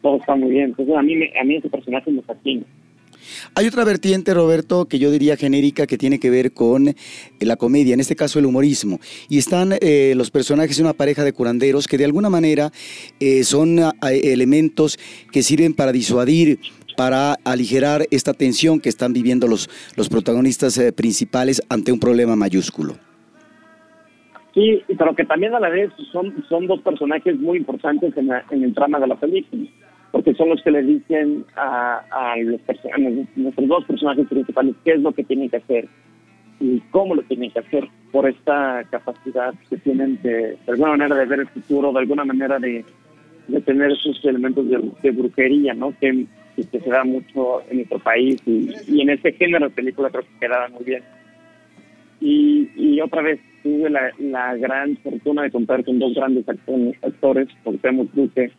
todo 0.00 0.16
está 0.16 0.34
muy 0.34 0.50
bien. 0.50 0.64
Entonces 0.66 0.94
a 0.94 1.02
mí, 1.02 1.14
a 1.40 1.44
mí 1.44 1.56
ese 1.56 1.70
personaje 1.70 2.10
me 2.10 2.22
fascina. 2.22 2.64
Hay 3.54 3.66
otra 3.66 3.84
vertiente, 3.84 4.34
Roberto, 4.34 4.86
que 4.86 4.98
yo 4.98 5.10
diría 5.10 5.36
genérica, 5.36 5.86
que 5.86 5.98
tiene 5.98 6.18
que 6.18 6.30
ver 6.30 6.52
con 6.52 6.88
eh, 6.88 6.94
la 7.40 7.56
comedia, 7.56 7.94
en 7.94 8.00
este 8.00 8.16
caso 8.16 8.38
el 8.38 8.46
humorismo. 8.46 8.98
Y 9.28 9.38
están 9.38 9.74
eh, 9.80 10.14
los 10.16 10.30
personajes 10.30 10.76
de 10.76 10.82
una 10.82 10.92
pareja 10.92 11.24
de 11.24 11.32
curanderos 11.32 11.86
que 11.86 11.98
de 11.98 12.04
alguna 12.04 12.30
manera 12.30 12.72
eh, 13.20 13.44
son 13.44 13.78
elementos 14.02 14.98
que 15.30 15.42
sirven 15.42 15.74
para 15.74 15.92
disuadir 15.92 16.58
para 16.96 17.34
aligerar 17.44 18.06
esta 18.10 18.34
tensión 18.34 18.78
que 18.78 18.90
están 18.90 19.14
viviendo 19.14 19.48
los, 19.48 19.70
los 19.96 20.10
protagonistas 20.10 20.78
principales 20.94 21.62
ante 21.70 21.90
un 21.90 21.98
problema 21.98 22.36
mayúsculo. 22.36 22.96
Sí, 24.52 24.82
pero 24.98 25.14
que 25.16 25.24
también 25.24 25.54
a 25.54 25.60
la 25.60 25.70
vez 25.70 25.90
son, 26.12 26.44
son 26.50 26.66
dos 26.66 26.82
personajes 26.82 27.38
muy 27.38 27.56
importantes 27.56 28.14
en, 28.14 28.28
en 28.50 28.62
el 28.62 28.74
trama 28.74 29.00
de 29.00 29.06
la 29.06 29.18
película 29.18 29.66
porque 30.12 30.34
son 30.34 30.50
los 30.50 30.62
que 30.62 30.70
le 30.70 30.82
dicen 30.82 31.44
a, 31.56 32.04
a, 32.10 32.36
los, 32.36 32.60
nuestros 33.34 33.68
dos 33.68 33.84
personajes 33.86 34.28
principales 34.28 34.76
qué 34.84 34.92
es 34.92 35.00
lo 35.00 35.12
que 35.12 35.24
tienen 35.24 35.48
que 35.48 35.56
hacer 35.56 35.88
y 36.60 36.80
cómo 36.90 37.14
lo 37.16 37.22
tienen 37.22 37.50
que 37.50 37.58
hacer 37.58 37.88
por 38.12 38.28
esta 38.28 38.84
capacidad 38.90 39.54
que 39.68 39.78
tienen 39.78 40.20
de, 40.22 40.32
de 40.32 40.58
alguna 40.68 40.90
manera 40.90 41.16
de 41.16 41.24
ver 41.24 41.40
el 41.40 41.48
futuro, 41.48 41.92
de 41.92 41.98
alguna 41.98 42.24
manera 42.24 42.58
de, 42.58 42.84
de 43.48 43.60
tener 43.62 43.90
esos 43.90 44.22
elementos 44.24 44.66
de, 44.68 45.10
brujería, 45.10 45.74
¿no? 45.74 45.92
Que, 45.98 46.26
se 46.54 46.90
da 46.90 47.02
mucho 47.02 47.62
en 47.70 47.78
nuestro 47.78 47.98
país 47.98 48.36
y, 48.46 48.70
y 48.86 49.00
en 49.00 49.08
este 49.08 49.32
género 49.32 49.68
de 49.68 49.74
película 49.74 50.10
creo 50.10 50.22
que 50.22 50.38
quedaba 50.46 50.68
muy 50.68 50.84
bien. 50.84 51.02
Y, 52.20 52.70
y 52.76 53.00
otra 53.00 53.22
vez 53.22 53.40
tuve 53.62 53.88
la, 53.88 54.12
la 54.18 54.54
gran 54.56 54.96
fortuna 54.98 55.42
de 55.42 55.50
contar 55.50 55.82
con 55.82 55.98
dos 55.98 56.14
grandes 56.14 56.46
actores, 56.46 56.94
actores 57.02 57.48
Cuauhtémoc 57.64 58.12
Duque 58.12 58.52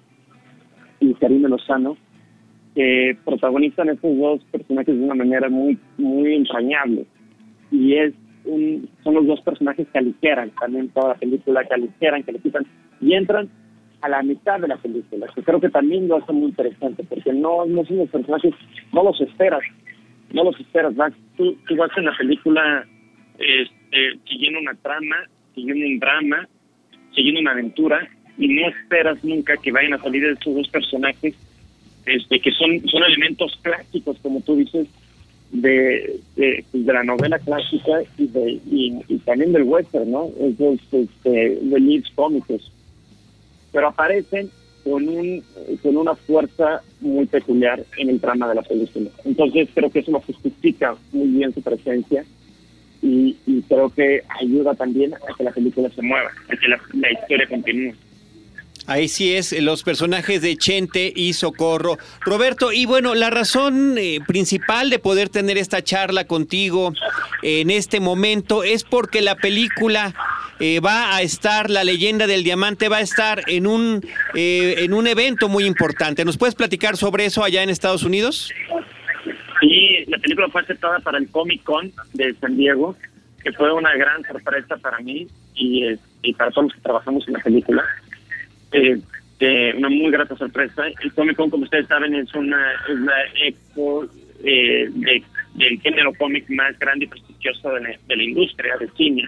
y 1.10 1.14
Karime 1.16 1.50
Lozano, 1.50 1.98
que 2.76 3.18
protagonizan 3.26 3.90
estos 3.90 4.18
dos 4.18 4.44
personajes 4.52 4.96
de 4.96 5.04
una 5.04 5.16
manera 5.16 5.50
muy, 5.50 5.78
muy 5.98 6.34
entrañable. 6.34 7.06
Y 7.72 7.96
es 7.96 8.14
un, 8.46 8.90
son 9.04 9.16
los 9.16 9.28
dos 9.28 9.42
personajes 9.42 9.88
que 9.92 10.00
aligeran 10.00 10.52
también 10.60 10.90
toda 10.90 11.10
la 11.10 11.16
película, 11.16 11.64
que 11.66 11.74
aligeran, 11.74 12.24
que 12.24 12.32
le 12.32 12.40
quitan 12.40 12.66
y 13.02 13.14
entran 13.14 13.50
a 14.02 14.10
la 14.10 14.22
mitad 14.22 14.60
de 14.60 14.68
la 14.68 14.78
película, 14.78 15.28
que 15.34 15.44
creo 15.44 15.62
que 15.62 15.70
también 15.70 16.08
lo 16.08 16.18
hace 16.18 16.34
muy 16.34 16.50
interesante, 16.50 17.04
porque 17.08 17.32
no, 17.32 17.66
no 17.66 17.86
son 17.86 17.98
los 17.98 18.10
personajes, 18.10 18.54
no 18.92 19.04
los 19.04 19.20
esperas, 19.22 19.62
no 20.34 20.44
los 20.44 20.60
esperas, 20.60 20.94
vas, 20.96 21.14
tú, 21.38 21.56
tú 21.68 21.76
vas 21.78 21.90
en 21.96 22.06
la 22.06 22.18
película 22.18 22.86
este, 23.38 24.20
siguiendo 24.28 24.60
una 24.60 24.76
trama, 24.76 25.16
siguiendo 25.56 25.86
un 25.86 26.00
drama, 26.00 26.50
siguiendo 27.16 27.42
una 27.42 27.52
aventura, 27.52 28.10
y 28.38 28.48
no 28.48 28.68
esperas 28.68 29.24
nunca 29.24 29.56
que 29.58 29.72
vayan 29.72 29.94
a 29.94 30.02
salir 30.02 30.24
estos 30.26 30.56
dos 30.56 30.68
personajes 30.70 31.36
este 32.06 32.40
que 32.40 32.52
son 32.52 32.88
son 32.88 33.04
elementos 33.04 33.58
clásicos 33.62 34.18
como 34.22 34.42
tú 34.42 34.56
dices 34.58 34.88
de, 35.52 36.20
de, 36.36 36.66
pues, 36.72 36.84
la 36.86 37.04
novela 37.04 37.38
clásica 37.38 38.02
y 38.18 38.28
de 38.28 38.60
y, 38.66 39.18
también 39.26 39.54
del 39.54 39.64
western 39.64 40.12
no 40.12 40.30
esos 40.40 40.80
este, 40.92 41.30
de 41.62 41.80
leads 41.80 42.10
cómicos 42.16 42.72
pero 43.72 43.88
aparecen 43.88 44.50
con 44.84 45.08
un 45.08 45.44
con 45.82 45.96
una 45.96 46.16
fuerza 46.16 46.82
muy 47.00 47.26
peculiar 47.26 47.84
en 47.98 48.10
el 48.10 48.20
trama 48.20 48.50
de 48.50 48.56
la 48.56 48.62
película. 48.62 49.10
Entonces 49.24 49.70
creo 49.74 49.90
que 49.90 50.00
eso 50.00 50.12
lo 50.12 50.20
justifica 50.20 50.96
muy 51.12 51.28
bien 51.28 51.54
su 51.54 51.62
presencia 51.62 52.26
y, 53.02 53.36
y 53.46 53.62
creo 53.64 53.90
que 53.90 54.22
ayuda 54.42 54.74
también 54.76 55.14
a 55.14 55.34
que 55.38 55.44
la 55.44 55.52
película 55.52 55.90
se 55.90 56.02
mueva 56.02 56.32
a 56.50 56.56
que 56.56 56.68
la 56.68 57.12
historia 57.12 57.48
continúe 57.48 57.94
Ahí 58.86 59.08
sí 59.08 59.34
es, 59.34 59.54
los 59.62 59.84
personajes 59.84 60.42
de 60.42 60.58
Chente 60.58 61.12
y 61.16 61.34
Socorro. 61.34 61.98
Roberto, 62.22 62.74
y 62.74 62.86
bueno, 62.86 63.16
la 63.16 63.30
razón 63.30 63.98
eh, 63.98 64.20
principal 64.28 64.90
de 64.90 65.00
poder 65.00 65.30
tener 65.30 65.58
esta 65.58 65.82
charla 65.82 66.26
contigo 66.26 66.94
en 67.42 67.70
este 67.70 68.02
momento 68.02 68.64
es 68.64 68.84
porque 68.84 69.22
la 69.22 69.36
película 69.36 70.14
eh, 70.60 70.82
va 70.82 71.16
a 71.16 71.22
estar, 71.22 71.70
la 71.70 71.86
leyenda 71.86 72.28
del 72.28 72.44
diamante 72.44 72.90
va 72.90 72.98
a 72.98 73.02
estar 73.02 73.44
en 73.48 73.68
un, 73.68 74.02
eh, 74.36 74.76
en 74.80 74.94
un 74.94 75.08
evento 75.08 75.48
muy 75.48 75.64
importante. 75.64 76.26
¿Nos 76.26 76.38
puedes 76.38 76.56
platicar 76.56 76.98
sobre 76.98 77.26
eso 77.26 77.44
allá 77.44 77.64
en 77.64 77.70
Estados 77.70 78.04
Unidos? 78.04 78.52
Sí, 79.62 80.06
la 80.08 80.18
película 80.18 80.50
fue 80.50 80.62
aceptada 80.62 81.00
para 81.00 81.20
el 81.20 81.30
Comic 81.30 81.64
Con 81.64 81.94
de 82.14 82.34
San 82.36 82.58
Diego, 82.58 82.98
que 83.42 83.54
fue 83.54 83.72
una 83.72 83.96
gran 83.96 84.24
sorpresa 84.26 84.76
para 84.76 85.00
mí 85.00 85.28
y, 85.56 85.86
y 86.22 86.34
para 86.34 86.52
todos 86.52 86.66
los 86.66 86.74
que 86.74 86.82
trabajamos 86.82 87.26
en 87.28 87.34
la 87.34 87.40
película 87.40 87.86
eh, 88.74 89.74
una 89.78 89.90
muy 89.90 90.12
grata 90.12 90.36
sorpresa. 90.36 90.84
El 91.02 91.14
Comic 91.14 91.36
Con, 91.36 91.50
como 91.50 91.64
ustedes 91.64 91.88
saben, 91.88 92.16
es 92.16 92.34
una, 92.34 92.72
es 92.88 92.96
una 92.96 93.14
expo 93.44 94.06
eh, 94.44 94.90
de, 94.92 95.24
del 95.56 95.82
género 95.82 96.14
cómic 96.14 96.50
más 96.50 96.78
grande 96.80 97.06
y 97.06 97.08
prestigioso 97.10 97.70
de 97.74 97.82
la, 97.82 97.90
de 98.08 98.24
industria 98.24 98.78
del 98.78 98.92
cine 98.92 99.28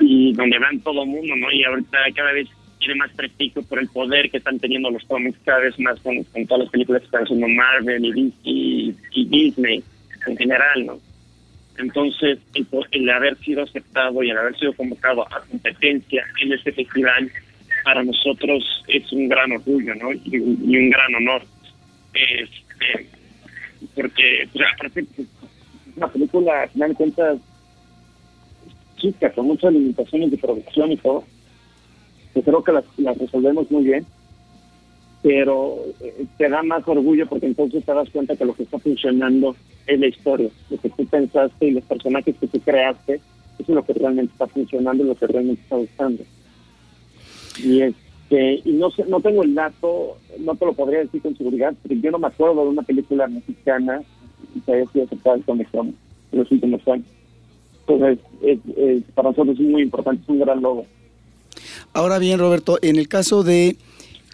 y 0.00 0.32
donde 0.32 0.58
van 0.58 0.80
todo 0.80 1.02
el 1.02 1.08
mundo, 1.08 1.36
¿no? 1.36 1.52
Y 1.52 1.64
ahorita 1.64 1.98
cada 2.14 2.32
vez 2.32 2.48
tiene 2.78 2.94
más 2.94 3.10
prestigio 3.12 3.62
por 3.62 3.78
el 3.78 3.88
poder 3.88 4.30
que 4.30 4.38
están 4.38 4.58
teniendo 4.58 4.90
los 4.90 5.04
cómics 5.04 5.38
cada 5.44 5.60
vez 5.60 5.78
más 5.78 6.00
con, 6.00 6.24
todas 6.46 6.64
las 6.64 6.70
películas 6.70 7.02
que 7.02 7.06
están 7.06 7.24
haciendo 7.24 7.48
Marvel 7.48 8.04
y, 8.04 8.32
y, 8.42 8.96
y 9.12 9.26
Disney 9.26 9.84
en 10.26 10.36
general, 10.36 10.86
¿no? 10.86 11.00
Entonces, 11.80 12.38
el, 12.92 13.10
haber 13.10 13.36
sido 13.38 13.62
aceptado 13.62 14.22
y 14.22 14.30
el 14.30 14.36
haber 14.36 14.56
sido 14.58 14.72
convocado 14.74 15.26
a 15.26 15.40
competencia 15.40 16.24
en 16.42 16.52
este 16.52 16.72
festival, 16.72 17.30
para 17.84 18.02
nosotros 18.02 18.84
es 18.88 19.10
un 19.12 19.28
gran 19.28 19.52
orgullo, 19.52 19.94
¿no? 19.94 20.12
Y, 20.12 20.38
un 20.38 20.90
gran 20.90 21.14
honor. 21.14 21.42
Este, 22.14 23.06
porque, 23.94 24.48
pues, 24.52 24.66
aparte, 24.74 25.04
pues, 25.04 25.28
es 25.28 25.96
una 25.96 26.08
película, 26.08 26.62
al 26.62 26.68
final 26.70 26.90
de 26.90 26.94
cuentas, 26.96 27.38
chica, 28.96 29.32
con 29.32 29.46
muchas 29.46 29.72
limitaciones 29.72 30.30
de 30.30 30.38
producción 30.38 30.92
y 30.92 30.96
todo, 30.96 31.24
que 32.34 32.42
creo 32.42 32.62
que 32.62 32.72
las, 32.72 32.84
las 32.98 33.18
resolvemos 33.18 33.70
muy 33.70 33.84
bien 33.84 34.06
pero 35.22 35.76
eh, 36.00 36.24
te 36.38 36.48
da 36.48 36.62
más 36.62 36.86
orgullo 36.86 37.26
porque 37.26 37.46
entonces 37.46 37.84
te 37.84 37.92
das 37.92 38.08
cuenta 38.10 38.36
que 38.36 38.44
lo 38.44 38.54
que 38.54 38.62
está 38.62 38.78
funcionando 38.78 39.54
es 39.86 40.00
la 40.00 40.06
historia, 40.06 40.48
lo 40.70 40.78
que 40.78 40.90
tú 40.90 41.06
pensaste 41.06 41.66
y 41.66 41.70
los 41.72 41.84
personajes 41.84 42.34
que 42.40 42.46
tú 42.46 42.60
creaste, 42.60 43.14
eso 43.14 43.22
es 43.58 43.68
lo 43.68 43.84
que 43.84 43.92
realmente 43.92 44.32
está 44.32 44.46
funcionando 44.46 45.04
y 45.04 45.08
lo 45.08 45.14
que 45.14 45.26
realmente 45.26 45.62
está 45.62 45.76
gustando. 45.76 46.24
Y 47.58 47.82
este, 47.82 48.62
y 48.64 48.72
no 48.72 48.90
sé, 48.90 49.04
no 49.06 49.20
tengo 49.20 49.42
el 49.42 49.54
dato, 49.54 50.16
no 50.38 50.54
te 50.54 50.66
lo 50.66 50.72
podría 50.72 51.00
decir 51.00 51.20
con 51.22 51.36
seguridad, 51.36 51.74
pero 51.82 52.00
yo 52.00 52.10
no 52.10 52.18
me 52.18 52.28
acuerdo 52.28 52.62
de 52.62 52.68
una 52.70 52.82
película 52.82 53.26
mexicana 53.26 54.02
que 54.64 54.72
haya 54.72 54.90
sido 54.92 55.04
aceptada 55.04 55.36
en 55.46 55.66
en 56.32 56.38
los 56.38 56.50
últimos. 56.50 56.80
Entonces, 57.86 58.18
para 59.14 59.30
nosotros 59.30 59.58
es 59.58 59.66
muy 59.66 59.82
importante, 59.82 60.22
es 60.22 60.28
un 60.28 60.40
gran 60.40 60.62
logro. 60.62 60.86
Ahora 61.92 62.18
bien, 62.18 62.38
Roberto, 62.38 62.78
en 62.82 62.96
el 62.96 63.08
caso 63.08 63.42
de 63.42 63.76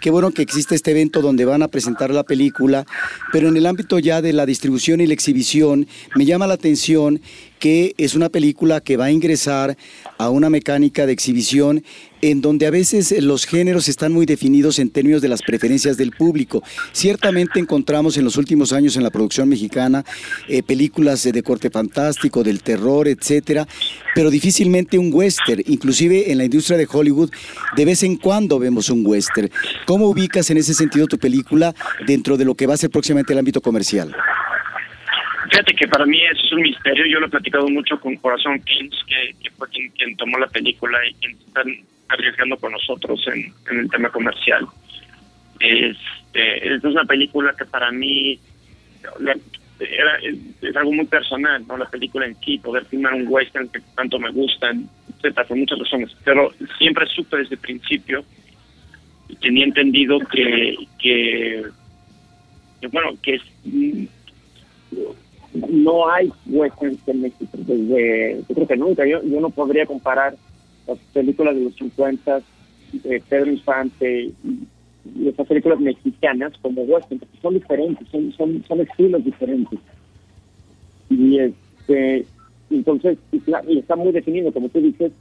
Qué 0.01 0.11
bueno 0.11 0.31
que 0.31 0.43
existe 0.43 0.75
este 0.75 0.91
evento 0.91 1.23
donde 1.23 1.47
van 1.47 1.63
a 1.63 1.69
presentar 1.69 2.11
la 2.11 2.23
película, 2.23 2.85
pero 3.33 3.49
en 3.49 3.57
el 3.57 3.65
ámbito 3.65 3.99
ya 3.99 4.21
de 4.21 4.35
la 4.35 4.45
distribución 4.45 5.01
y 5.01 5.07
la 5.07 5.15
exhibición, 5.15 5.87
me 6.15 6.27
llama 6.27 6.47
la 6.47 6.55
atención 6.55 7.21
que 7.59 7.95
es 7.99 8.15
una 8.15 8.29
película 8.29 8.81
que 8.81 8.97
va 8.97 9.07
a 9.07 9.11
ingresar 9.11 9.77
a 10.19 10.31
una 10.31 10.51
mecánica 10.51 11.07
de 11.07 11.13
exhibición 11.13 11.85
en 12.23 12.41
donde 12.41 12.67
a 12.67 12.71
veces 12.71 13.15
los 13.23 13.45
géneros 13.45 13.89
están 13.89 14.13
muy 14.13 14.27
definidos 14.27 14.79
en 14.79 14.91
términos 14.91 15.23
de 15.23 15.29
las 15.29 15.43
preferencias 15.43 15.97
del 15.97 16.13
público. 16.13 16.63
Ciertamente 16.93 17.61
encontramos 17.61 18.17
en 18.17 18.25
los 18.25 18.37
últimos 18.37 18.73
años 18.73 18.97
en 18.97 19.03
la 19.03 19.11
producción 19.11 19.49
mexicana 19.49 20.05
eh, 20.49 20.63
películas 20.63 21.23
de 21.23 21.43
corte 21.43 21.71
fantástico, 21.71 22.43
del 22.43 22.63
terror, 22.63 23.07
etcétera, 23.07 23.67
pero 24.15 24.31
difícilmente 24.31 24.99
un 24.99 25.13
western. 25.13 25.63
Inclusive 25.67 26.33
en 26.33 26.39
la 26.39 26.45
industria 26.45 26.79
de 26.79 26.89
Hollywood 26.91 27.31
de 27.77 27.85
vez 27.85 28.03
en 28.03 28.17
cuando 28.17 28.59
vemos 28.59 28.89
un 28.91 29.07
western. 29.07 29.51
¿Cómo 29.87 30.09
ubicas 30.09 30.51
en 30.51 30.57
ese 30.57 30.75
sentido 30.75 31.07
tu 31.07 31.19
película 31.19 31.75
dentro 32.07 32.37
de 32.37 32.45
lo 32.45 32.55
que 32.55 32.67
va 32.67 32.75
a 32.75 32.79
ser 32.79 32.91
próximamente 32.91 33.33
el 33.33 33.39
ámbito 33.39 33.61
comercial? 33.61 34.15
Fíjate 35.51 35.75
que 35.75 35.87
para 35.87 36.07
mí 36.07 36.21
eso 36.23 36.45
es 36.45 36.53
un 36.53 36.63
misterio. 36.63 37.07
Yo 37.07 37.21
lo 37.21 37.27
he 37.27 37.31
platicado 37.31 37.69
mucho 37.69 37.99
con 38.01 38.17
Corazón 38.17 38.61
Kings, 38.61 38.97
que, 39.07 39.51
fue 39.51 39.69
quien, 39.69 40.17
tomó 40.17 40.39
la 40.39 40.49
película 40.49 40.99
y 41.07 41.15
quien 41.15 41.33
están 41.33 41.67
arriesgando 42.09 42.57
con 42.57 42.73
nosotros 42.73 43.25
en, 43.29 43.53
el 43.79 43.91
tema 43.91 44.11
comercial. 44.11 44.67
Este, 45.61 46.75
es 46.75 46.85
una 46.85 47.05
película 47.05 47.55
que 47.57 47.65
para 47.65 47.91
mí 47.93 48.39
era, 49.79 50.19
es, 50.23 50.77
algo 50.77 50.93
muy 50.93 51.07
personal, 51.07 51.65
¿no? 51.67 51.77
La 51.77 51.89
película 51.89 52.27
en 52.27 52.37
sí, 52.41 52.59
poder 52.59 52.85
filmar 52.87 53.15
un 53.15 53.27
western 53.29 53.69
que 53.69 53.81
tanto 53.95 54.19
me 54.19 54.31
gustan, 54.31 54.89
etcétera, 55.17 55.47
por 55.47 55.57
muchas 55.57 55.79
razones. 55.79 56.17
Pero 56.25 56.53
siempre 56.79 57.07
supe 57.07 57.37
desde 57.37 57.55
el 57.55 57.61
principio 57.61 58.25
y 59.29 59.37
tenía 59.37 59.65
entendido 59.65 60.19
que, 60.19 60.77
que, 60.99 61.63
que 62.81 62.87
bueno, 62.89 63.13
que 63.23 63.35
es 63.35 63.43
no 65.71 66.09
hay 66.09 66.31
westerns 66.47 66.99
en 67.07 67.23
México. 67.23 67.51
Desde, 67.53 68.43
yo 68.49 68.55
creo 68.55 68.67
que 68.67 68.77
nunca. 68.77 69.07
Yo, 69.07 69.23
yo 69.23 69.41
no 69.41 69.51
podría 69.51 69.87
comparar 69.87 70.37
las 70.87 70.99
películas 71.13 71.55
de 71.55 71.65
los 71.65 71.75
50 71.77 72.41
de 72.93 73.23
Pedro 73.29 73.51
Infante 73.51 74.31
y 75.15 75.29
esas 75.29 75.47
películas 75.47 75.81
mexicanas 75.81 76.53
como 76.63 76.83
western, 76.83 77.21
porque 77.21 77.39
son 77.41 77.55
diferentes, 77.55 78.09
son, 78.09 78.33
son, 78.33 78.65
son 78.67 78.81
estilos 78.81 79.25
diferentes. 79.25 79.79
Y 81.11 81.39
este 81.39 82.27
entonces, 82.71 83.19
está 83.33 83.97
muy 83.97 84.13
definido, 84.13 84.53
como 84.53 84.69
tú 84.69 84.81
dices, 84.81 85.13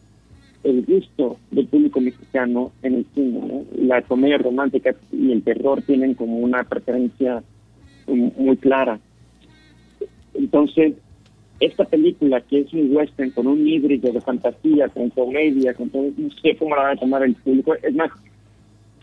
el 0.64 0.84
gusto 0.84 1.38
del 1.52 1.68
público 1.68 2.02
mexicano 2.02 2.72
en 2.82 2.96
el 2.96 3.06
cine. 3.14 3.66
La 3.78 4.02
comedia 4.02 4.40
romántica 4.40 4.96
y 5.12 5.32
el 5.32 5.44
terror 5.44 5.82
tienen 5.84 6.16
como 6.16 6.38
una 6.38 6.64
preferencia 6.64 7.44
muy 8.08 8.58
clara. 8.58 9.00
Entonces, 10.38 10.94
esta 11.60 11.86
película, 11.86 12.42
que 12.42 12.62
es 12.62 12.74
un 12.74 12.96
western 12.96 13.32
con 13.32 13.48
un 13.48 13.68
híbrido 13.68 14.12
de 14.12 14.22
fantasía, 14.22 14.90
con 14.90 15.10
comedia, 15.10 15.74
con 15.74 15.90
todo, 15.90 16.10
no 16.18 16.30
sé 16.42 16.56
cómo 16.58 16.76
la 16.76 16.84
va 16.84 16.92
a 16.92 16.98
tomar 16.98 17.24
el 17.24 17.36
público. 17.36 17.74
Es 17.76 17.96
más, 17.96 18.12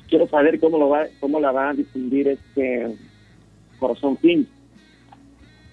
quiero 0.08 0.28
saber 0.28 0.60
cómo 0.60 0.78
lo 0.78 0.88
va, 0.90 1.06
cómo 1.20 1.40
la 1.40 1.52
va 1.52 1.70
a 1.70 1.74
difundir 1.74 2.28
este 2.28 2.94
Corazón 3.78 4.16
Film. 4.18 4.46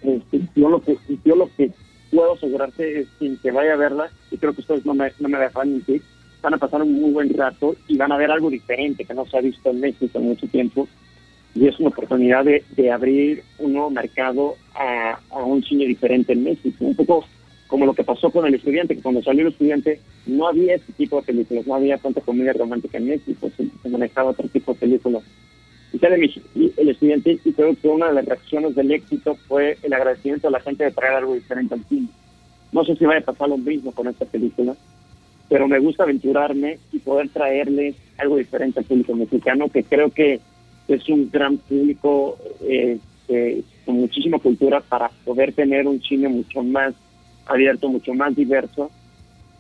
Este, 0.02 0.42
yo 0.56 0.70
lo 0.70 0.82
que 0.82 0.98
yo 1.26 1.36
lo 1.36 1.50
que 1.58 1.72
puedo 2.10 2.34
asegurarte 2.34 3.02
es 3.02 3.08
sin 3.20 3.38
que 3.38 3.52
vaya 3.52 3.74
a 3.74 3.78
verla, 3.78 4.10
y 4.32 4.38
creo 4.38 4.54
que 4.54 4.62
ustedes 4.62 4.86
no 4.86 4.94
me, 4.94 5.12
no 5.20 5.28
me 5.28 5.38
dejan 5.38 5.72
mentir, 5.72 6.02
van 6.42 6.54
a 6.54 6.58
pasar 6.58 6.82
un 6.82 6.94
muy 6.94 7.12
buen 7.12 7.34
rato 7.34 7.76
y 7.88 7.98
van 7.98 8.14
a 8.14 8.18
ver 8.18 8.32
algo 8.32 8.50
diferente 8.50 9.04
que 9.04 9.14
no 9.14 9.26
se 9.26 9.38
ha 9.38 9.42
visto 9.42 9.70
en 9.70 9.82
México 9.82 10.18
en 10.18 10.26
mucho 10.26 10.48
tiempo 10.48 10.88
y 11.56 11.68
es 11.68 11.80
una 11.80 11.90
oportunidad 11.90 12.46
de, 12.46 12.64
de 12.76 12.92
abrir 12.92 13.44
un 13.58 13.74
nuevo 13.74 13.90
mercado 13.90 14.56
a, 14.76 15.20
a, 15.32 15.44
un 15.44 15.64
cine 15.64 15.86
diferente 15.86 16.34
en 16.34 16.44
México. 16.44 16.86
Un 16.86 16.96
poco 16.96 17.26
como 17.68 17.86
lo 17.86 17.94
que 17.94 18.04
pasó 18.04 18.32
con 18.32 18.46
el 18.46 18.56
estudiante, 18.56 18.96
que 18.96 19.02
cuando 19.02 19.22
salió 19.22 19.44
el 19.44 19.52
estudiante 19.52 20.00
no 20.26 20.48
había 20.48 20.76
este 20.76 20.94
tipo 20.94 21.18
de 21.18 21.24
películas, 21.24 21.68
no 21.68 21.76
había 21.76 21.98
tanta 21.98 22.22
comedia 22.22 22.54
romántica 22.54 22.98
en 22.98 23.08
México, 23.08 23.50
se, 23.56 23.90
manejaba 23.90 24.32
otro 24.32 24.48
tipo 24.48 24.74
de 24.74 24.80
películas. 24.80 25.24
Y 25.92 25.98
sale 25.98 26.16
el 26.16 26.90
estudiante 26.90 27.40
y 27.44 27.52
creo 27.52 27.76
que 27.76 27.88
una 27.88 28.08
de 28.08 28.14
las 28.14 28.26
reacciones 28.26 28.76
del 28.76 28.92
éxito 28.92 29.36
fue 29.48 29.78
el 29.82 29.94
agradecimiento 29.94 30.48
a 30.48 30.52
la 30.52 30.60
gente 30.60 30.84
de 30.84 30.92
traer 30.92 31.16
algo 31.16 31.34
diferente 31.34 31.74
al 31.74 31.84
cine. 31.86 32.08
No 32.72 32.86
sé 32.86 32.96
si 32.96 33.06
vaya 33.06 33.22
a 33.22 33.24
pasar 33.24 33.50
lo 33.50 33.58
mismo 33.58 33.92
con 33.92 34.08
esta 34.08 34.26
película, 34.26 34.76
pero 35.48 35.68
me 35.68 35.80
gusta 35.80 36.04
aventurarme 36.04 36.78
y 36.92 37.00
poder 37.00 37.30
traerle 37.30 37.96
algo 38.18 38.38
diferente 38.38 38.80
al 38.80 38.86
público 38.86 39.16
mexicano, 39.16 39.70
que 39.70 39.84
creo 39.84 40.12
que 40.12 40.40
es 40.90 41.08
un 41.10 41.30
gran 41.32 41.58
público 41.58 42.38
eh, 42.62 43.00
con 43.86 43.96
muchísima 43.96 44.40
cultura 44.40 44.82
para 44.82 45.10
poder 45.24 45.54
tener 45.54 45.88
un 45.88 46.02
cine 46.02 46.28
mucho 46.30 46.64
más 46.64 46.94
abierto, 47.46 47.90
mucho 47.90 48.14
más 48.14 48.36
diverso. 48.36 48.90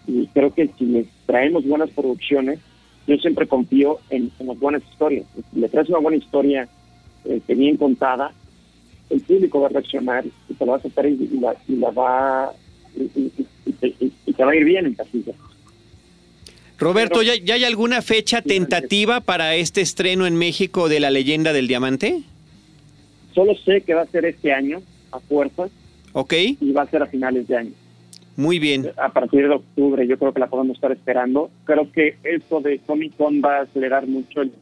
Y 0.08 0.26
creo 0.28 0.54
que 0.54 0.70
si 0.78 0.86
les 0.86 1.08
traemos 1.26 1.66
buenas 1.66 1.90
producciones, 1.92 2.60
yo 3.08 3.18
siempre 3.18 3.48
confío 3.48 4.00
en, 4.10 4.32
las 4.40 4.60
buenas 4.60 4.84
historias. 4.92 5.26
Si 5.54 5.60
le 5.60 5.70
traes 5.70 5.90
una 5.90 6.00
buena 6.00 6.18
historia 6.18 6.68
este, 7.26 7.56
bien 7.56 7.78
contada, 7.78 8.32
el 9.10 9.22
público 9.22 9.62
va 9.62 9.68
a 9.68 9.72
reaccionar 9.72 10.26
y 10.26 10.54
te 10.54 10.66
lo 10.66 10.72
va 10.72 10.78
a 10.78 10.80
aceptar 10.80 11.06
y, 11.08 11.18
la, 11.40 11.90
va 11.92 12.54
y, 12.96 14.34
te 14.34 14.44
va 14.44 14.52
a 14.52 14.56
ir 14.56 14.64
bien 14.64 14.86
en 14.86 14.94
casilla. 14.94 15.34
Roberto, 16.80 17.22
¿ya, 17.22 17.34
hay 17.34 17.64
alguna 17.66 18.02
fecha 18.02 18.42
tentativa 18.42 19.20
para 19.20 19.56
este 19.56 19.82
estreno 19.82 20.26
en 20.26 20.36
México 20.36 20.88
de 20.88 21.02
La 21.02 21.12
leyenda 21.12 21.52
del 21.52 21.68
diamante? 21.68 22.22
Solo 23.36 23.54
sé 23.66 23.82
que 23.82 23.94
va 23.94 24.04
a 24.04 24.08
ser 24.08 24.24
este 24.26 24.54
año, 24.54 24.82
a 25.12 25.20
fuerzas. 25.20 25.72
Ok. 26.14 26.34
Y 26.62 26.72
va 26.72 26.84
a 26.84 26.88
ser 26.88 27.04
a 27.04 27.08
finales 27.08 27.48
de 27.48 27.58
año. 27.58 27.72
Muy 28.38 28.60
bien. 28.60 28.90
A 28.96 29.10
partir 29.10 29.50
de 29.50 29.56
octubre 29.56 30.08
yo 30.08 30.18
creo 30.18 30.34
que 30.34 30.40
la 30.40 30.48
podemos 30.48 30.76
estar 30.76 30.94
esperando. 30.94 31.52
Creo 31.66 31.92
que 31.92 32.16
esto 32.24 32.62
de 32.62 32.80
Comic 32.80 33.16
Con 33.18 33.42
va 33.42 33.58
a 33.58 33.62
acelerar 33.64 34.08
mucho 34.08 34.42
el, 34.42 34.54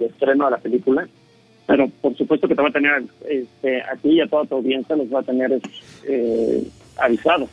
estreno 0.00 0.46
de 0.46 0.50
la 0.52 0.58
película. 0.58 1.06
Pero 1.66 1.88
por 2.00 2.16
supuesto 2.16 2.48
que 2.48 2.54
te 2.54 2.62
va 2.62 2.68
a 2.68 2.72
tener 2.72 3.02
este, 3.28 3.82
a 3.82 3.94
ti 3.96 4.12
y 4.12 4.20
a 4.22 4.26
toda 4.26 4.46
tu 4.46 4.54
audiencia, 4.54 4.96
los 4.96 5.12
va 5.12 5.20
a 5.20 5.24
tener 5.24 5.60
eh, 6.08 6.64
avisados. 6.96 7.50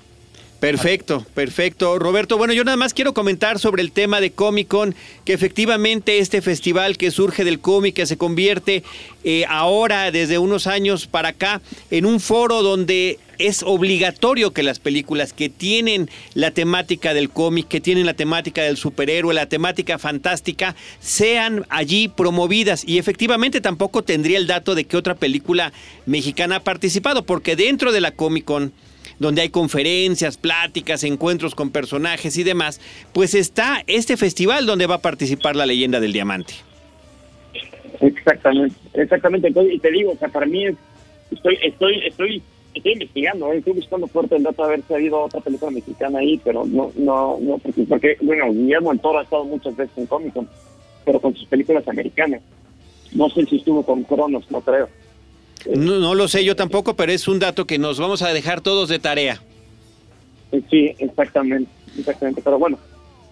Perfecto, 0.60 1.24
perfecto. 1.36 2.00
Roberto, 2.00 2.38
bueno, 2.38 2.52
yo 2.52 2.63
nada 2.63 2.78
más 2.78 2.96
quiero 2.96 3.13
comentar 3.13 3.60
sobre 3.60 3.84
el 3.84 3.91
tema 3.91 4.20
de 4.20 4.32
Comic 4.32 4.67
Con, 4.67 4.96
que 5.24 5.34
efectivamente 5.34 6.17
este 6.17 6.41
festival 6.41 6.98
que 6.98 7.12
surge 7.12 7.43
del 7.43 7.60
cómic, 7.60 7.96
que 7.96 8.08
se 8.08 8.17
convierte 8.17 8.84
eh, 9.24 9.46
ahora, 9.48 10.10
desde 10.10 10.39
unos 10.39 10.65
años 10.65 11.06
para 11.06 11.30
acá, 11.30 11.62
en 11.91 12.08
un 12.08 12.20
foro 12.20 12.63
donde 12.63 13.20
es 13.38 13.62
obligatorio 13.62 14.52
que 14.52 14.63
las 14.63 14.80
películas 14.80 15.32
que 15.32 15.50
tienen 15.50 16.10
la 16.34 16.50
temática 16.50 17.13
del 17.13 17.30
cómic, 17.30 17.67
que 17.67 17.80
tienen 17.80 18.08
la 18.08 18.15
temática 18.15 18.63
del 18.63 18.78
superhéroe, 18.78 19.36
la 19.36 19.46
temática 19.46 20.00
fantástica, 20.00 20.76
sean 21.00 21.67
allí 21.70 22.08
promovidas. 22.08 22.84
Y 22.84 22.98
efectivamente 22.98 23.62
tampoco 23.62 24.02
tendría 24.02 24.39
el 24.39 24.48
dato 24.48 24.74
de 24.74 24.86
que 24.86 24.98
otra 24.98 25.13
película 25.13 25.72
mexicana 26.08 26.56
ha 26.56 26.63
participado, 26.63 27.26
porque 27.28 27.56
dentro 27.56 27.91
de 27.91 28.02
la 28.02 28.10
Comic 28.10 28.46
Con 28.46 28.74
donde 29.19 29.41
hay 29.41 29.49
conferencias, 29.49 30.38
pláticas, 30.38 31.03
encuentros 31.03 31.56
con 31.56 31.71
personajes 31.71 32.38
y 32.38 32.43
demás, 32.43 32.80
pues 33.13 33.34
está 33.34 33.84
este 33.88 34.17
festival 34.17 34.65
donde 34.65 34.88
va 34.88 34.95
a 34.95 35.01
participar 35.01 35.56
la 35.56 35.65
leyenda 35.65 35.99
del 35.99 36.13
diamante. 36.13 36.53
Exactamente, 37.99 38.75
exactamente. 38.93 39.51
Y 39.71 39.80
te 39.80 39.91
digo, 39.91 40.12
o 40.12 40.17
sea, 40.17 40.30
para 40.30 40.45
mí 40.45 40.65
estoy, 41.32 41.58
estoy, 41.62 41.99
estoy 42.06 42.43
estoy 42.77 42.93
investigando, 42.93 43.51
¿eh? 43.51 43.58
estoy 43.58 43.73
buscando 43.73 44.08
fuerte 44.08 44.36
el 44.36 44.43
dato 44.43 44.63
a 44.63 44.67
ver 44.67 44.82
si 44.88 44.93
ha 44.93 44.97
habido 44.97 45.19
otra 45.21 45.41
película 45.41 45.71
mexicana 45.71 46.19
ahí, 46.19 46.39
pero 46.43 46.65
no, 46.65 46.91
no, 46.95 47.38
no, 47.41 47.58
porque, 47.89 48.17
bueno, 48.21 48.51
Guillermo 48.51 48.91
el 48.91 48.99
Toro 48.99 49.19
ha 49.19 49.23
estado 49.23 49.43
muchas 49.45 49.75
veces 49.75 49.97
en 49.97 50.06
Comic 50.06 50.34
pero 51.06 51.21
con 51.21 51.34
sus 51.36 51.47
películas 51.47 51.88
americanas. 51.88 52.41
No 53.13 53.30
sé 53.30 53.45
si 53.45 53.58
estuvo 53.58 53.82
con 53.84 54.03
Cronos, 54.03 54.51
no 54.51 54.60
creo. 54.60 54.89
No, 55.75 55.99
no 55.99 56.15
lo 56.15 56.27
sé 56.27 56.43
yo 56.43 56.56
tampoco, 56.56 56.95
pero 56.95 57.12
es 57.12 57.27
un 57.27 57.39
dato 57.39 57.65
que 57.65 57.77
nos 57.77 57.99
vamos 57.99 58.21
a 58.21 58.30
dejar 58.30 58.62
todos 58.62 58.89
de 58.89 58.99
tarea. 58.99 59.41
Sí, 60.69 60.95
exactamente, 60.99 61.69
exactamente. 61.97 62.41
Pero 62.41 62.58
bueno, 62.58 62.80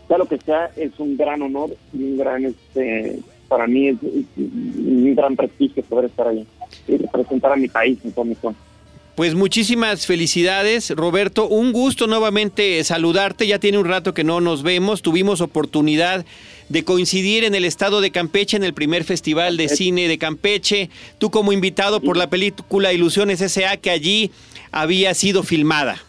sea 0.08 0.17
lo 0.17 0.26
que 0.26 0.38
sea, 0.38 0.69
es 0.76 0.91
un 1.00 1.17
gran 1.17 1.41
honor 1.41 1.76
y 1.93 2.04
un 2.04 2.17
gran, 2.17 2.45
este, 2.45 3.19
para 3.48 3.67
mí 3.67 3.89
es, 3.89 3.98
un 4.38 5.15
gran 5.15 5.36
prestigio 5.36 5.84
poder 5.84 6.06
estar 6.06 6.28
ahí 6.28 6.45
y 6.88 6.98
representar 6.98 7.54
a 7.54 7.56
mi 7.56 7.67
país 7.67 7.98
en 8.04 8.12
Comic 8.12 8.39
Con. 8.39 8.56
Pues 9.15 9.34
muchísimas 9.34 10.06
felicidades, 10.06 10.89
Roberto. 10.89 11.48
Un 11.48 11.71
gusto 11.71 12.06
nuevamente 12.06 12.84
saludarte. 12.84 13.48
Ya 13.48 13.60
tiene 13.60 13.78
un 13.78 13.86
rato 13.86 14.13
que 14.13 14.26
no 14.26 14.41
nos 14.41 14.62
vemos. 14.62 15.02
Tuvimos 15.02 15.39
oportunidad 15.39 16.26
de 16.69 16.84
coincidir 16.84 17.43
en 17.43 17.56
el 17.56 17.65
estado 17.65 18.01
de 18.01 18.12
Campeche 18.12 18.58
en 18.58 18.63
el 18.63 18.73
primer 18.73 19.04
Festival 19.04 19.58
de 19.58 19.69
Cine 19.69 20.08
de 20.08 20.17
Campeche. 20.17 20.89
Tú 21.17 21.32
como 21.32 21.51
invitado 21.51 22.01
por 22.01 22.17
la 22.17 22.30
película 22.30 22.93
Ilusiones 22.93 23.41
S.A. 23.41 23.78
que 23.78 23.91
allí 23.91 24.32
había 24.71 25.13
sido 25.13 25.43
filmada. 25.43 26.01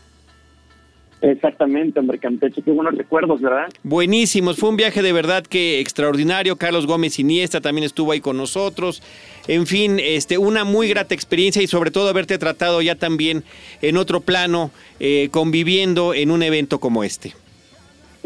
Exactamente, 1.22 1.98
hombre, 1.98 2.18
Campeche, 2.18 2.62
qué 2.62 2.70
buenos 2.70 2.94
recuerdos, 2.94 3.40
¿verdad? 3.40 3.68
Buenísimos, 3.82 4.58
fue 4.58 4.68
un 4.68 4.76
viaje 4.76 5.02
de 5.02 5.12
verdad 5.12 5.44
que 5.44 5.80
extraordinario. 5.80 6.56
Carlos 6.56 6.86
Gómez 6.86 7.18
Iniesta 7.18 7.60
también 7.60 7.84
estuvo 7.84 8.12
ahí 8.12 8.20
con 8.20 8.36
nosotros. 8.36 9.02
En 9.48 9.66
fin, 9.66 9.98
este, 9.98 10.36
una 10.36 10.64
muy 10.64 10.88
grata 10.88 11.14
experiencia 11.14 11.62
y 11.62 11.66
sobre 11.66 11.90
todo 11.90 12.08
haberte 12.10 12.36
tratado 12.38 12.82
ya 12.82 12.96
también 12.96 13.44
en 13.80 13.96
otro 13.96 14.20
plano, 14.20 14.70
eh, 15.00 15.28
conviviendo 15.30 16.12
en 16.12 16.30
un 16.30 16.42
evento 16.42 16.80
como 16.80 17.02
este. 17.02 17.32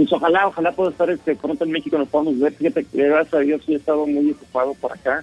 Pues 0.01 0.15
ojalá, 0.15 0.47
ojalá 0.47 0.73
pueda 0.73 0.93
estar 0.93 1.11
este, 1.11 1.37
pronto 1.37 1.63
en 1.63 1.73
México, 1.73 1.99
nos 1.99 2.09
podamos 2.09 2.39
ver. 2.39 2.55
Fíjate 2.55 2.87
que 2.87 3.07
gracias 3.07 3.35
a 3.35 3.41
Dios 3.41 3.61
sí 3.67 3.75
he 3.75 3.77
estado 3.77 4.07
muy 4.07 4.31
ocupado 4.31 4.73
por 4.73 4.95
acá. 4.95 5.23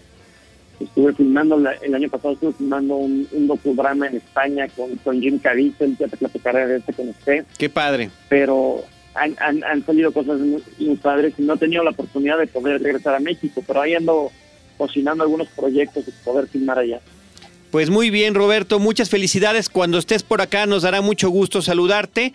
Estuve 0.79 1.13
filmando 1.13 1.59
el 1.81 1.95
año 1.95 2.07
pasado 2.09 2.35
estuve 2.35 2.53
filmando 2.53 2.95
un, 2.95 3.27
un 3.31 3.47
docudrama 3.47 4.05
en 4.05 4.17
España 4.17 4.67
con, 4.67 4.95
con 4.97 5.19
Jim 5.19 5.39
Caviezel 5.39 5.97
ya 5.97 6.07
te 6.07 6.17
platicaré 6.17 6.67
de 6.67 6.77
este 6.77 6.93
con 6.93 7.09
usted. 7.09 7.43
Qué 7.57 7.69
padre. 7.71 8.11
Pero 8.29 8.83
han, 9.15 9.35
han, 9.39 9.63
han 9.63 9.83
salido 9.83 10.11
cosas 10.11 10.39
muy, 10.41 10.61
padres 10.97 11.33
y 11.39 11.41
no 11.41 11.55
he 11.55 11.57
tenido 11.57 11.83
la 11.83 11.89
oportunidad 11.89 12.37
de 12.37 12.45
poder 12.45 12.79
regresar 12.79 13.15
a 13.15 13.19
México 13.19 13.63
pero 13.65 13.81
ahí 13.81 13.95
ando 13.95 14.31
cocinando 14.77 15.23
algunos 15.23 15.47
proyectos 15.47 16.07
y 16.07 16.11
poder 16.23 16.47
filmar 16.49 16.77
allá. 16.77 17.01
Pues 17.71 17.89
muy 17.89 18.09
bien, 18.09 18.33
Roberto, 18.33 18.79
muchas 18.79 19.09
felicidades. 19.09 19.67
Cuando 19.67 19.97
estés 19.97 20.23
por 20.23 20.41
acá 20.41 20.65
nos 20.65 20.83
dará 20.83 21.01
mucho 21.01 21.29
gusto 21.29 21.61
saludarte 21.61 22.33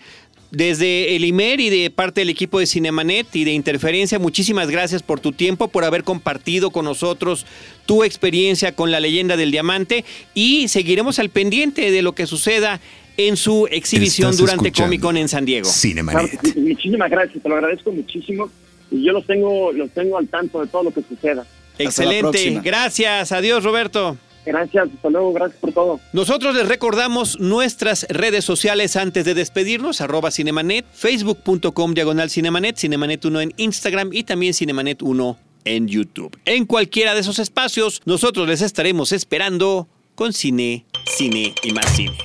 desde 0.53 1.15
el 1.15 1.25
IMER 1.25 1.59
y 1.59 1.69
de 1.71 1.89
parte 1.89 2.21
del 2.21 2.29
equipo 2.29 2.59
de 2.59 2.67
Cinemanet 2.67 3.35
y 3.35 3.43
de 3.43 3.53
Interferencia, 3.53 4.19
muchísimas 4.19 4.69
gracias 4.69 5.01
por 5.01 5.19
tu 5.19 5.31
tiempo, 5.31 5.67
por 5.67 5.83
haber 5.83 6.03
compartido 6.03 6.69
con 6.69 6.85
nosotros 6.85 7.47
tu 7.87 8.03
experiencia 8.03 8.75
con 8.75 8.91
la 8.91 8.99
leyenda 8.99 9.35
del 9.35 9.49
diamante 9.49 10.05
y 10.35 10.67
seguiremos 10.67 11.17
al 11.17 11.29
pendiente 11.29 11.89
de 11.89 12.01
lo 12.03 12.13
que 12.13 12.27
suceda 12.27 12.79
en 13.17 13.35
su 13.35 13.67
exhibición 13.71 14.37
durante 14.37 14.71
Comic 14.71 15.01
Con 15.01 15.17
en 15.17 15.27
San 15.27 15.43
Diego. 15.43 15.67
Cinemanet. 15.67 16.55
muchísimas 16.55 17.09
gracias, 17.09 17.41
te 17.41 17.49
lo 17.49 17.55
agradezco 17.55 17.91
muchísimo 17.91 18.49
y 18.91 19.03
yo 19.03 19.11
los 19.11 19.25
tengo, 19.25 19.71
los 19.71 19.89
tengo 19.89 20.19
al 20.19 20.27
tanto 20.27 20.61
de 20.61 20.67
todo 20.67 20.83
lo 20.83 20.93
que 20.93 21.01
suceda. 21.01 21.47
Excelente, 21.79 22.59
gracias, 22.63 23.31
adiós 23.31 23.63
Roberto. 23.63 24.17
Gracias, 24.45 24.89
hasta 24.93 25.09
luego, 25.09 25.33
gracias 25.33 25.59
por 25.59 25.71
todo. 25.71 25.99
Nosotros 26.11 26.55
les 26.55 26.67
recordamos 26.67 27.39
nuestras 27.39 28.05
redes 28.09 28.43
sociales 28.43 28.95
antes 28.95 29.25
de 29.25 29.33
despedirnos, 29.33 30.01
arroba 30.01 30.31
Cinemanet, 30.31 30.85
facebook.com 30.91 31.93
diagonal 31.93 32.29
Cinemanet, 32.29 32.77
Cinemanet 32.77 33.23
1 33.23 33.41
en 33.41 33.53
Instagram 33.57 34.09
y 34.11 34.23
también 34.23 34.53
Cinemanet 34.53 35.01
1 35.01 35.37
en 35.65 35.87
YouTube. 35.87 36.37
En 36.45 36.65
cualquiera 36.65 37.13
de 37.13 37.21
esos 37.21 37.39
espacios, 37.39 38.01
nosotros 38.05 38.47
les 38.47 38.61
estaremos 38.61 39.11
esperando 39.11 39.87
con 40.15 40.33
cine, 40.33 40.85
cine 41.05 41.53
y 41.63 41.71
más 41.71 41.85
cine. 41.95 42.17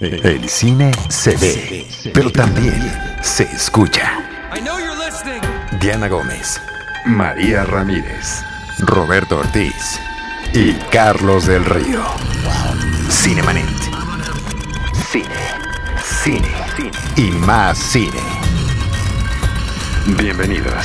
El 0.00 0.48
cine 0.48 0.90
se 1.08 1.36
ve, 1.36 1.86
pero 2.12 2.30
también 2.30 2.74
se 3.22 3.44
escucha. 3.44 4.18
Diana 5.80 6.08
Gómez, 6.08 6.60
María 7.06 7.64
Ramírez, 7.64 8.42
Roberto 8.80 9.38
Ortiz 9.38 10.00
y 10.54 10.72
Carlos 10.92 11.46
del 11.46 11.64
Río. 11.64 12.00
Cinemanet. 13.10 13.66
Cine, 15.10 15.28
cine, 16.00 16.48
cine 16.76 16.90
y 17.16 17.32
más 17.32 17.76
cine. 17.76 18.20
Bienvenidos. 20.16 20.84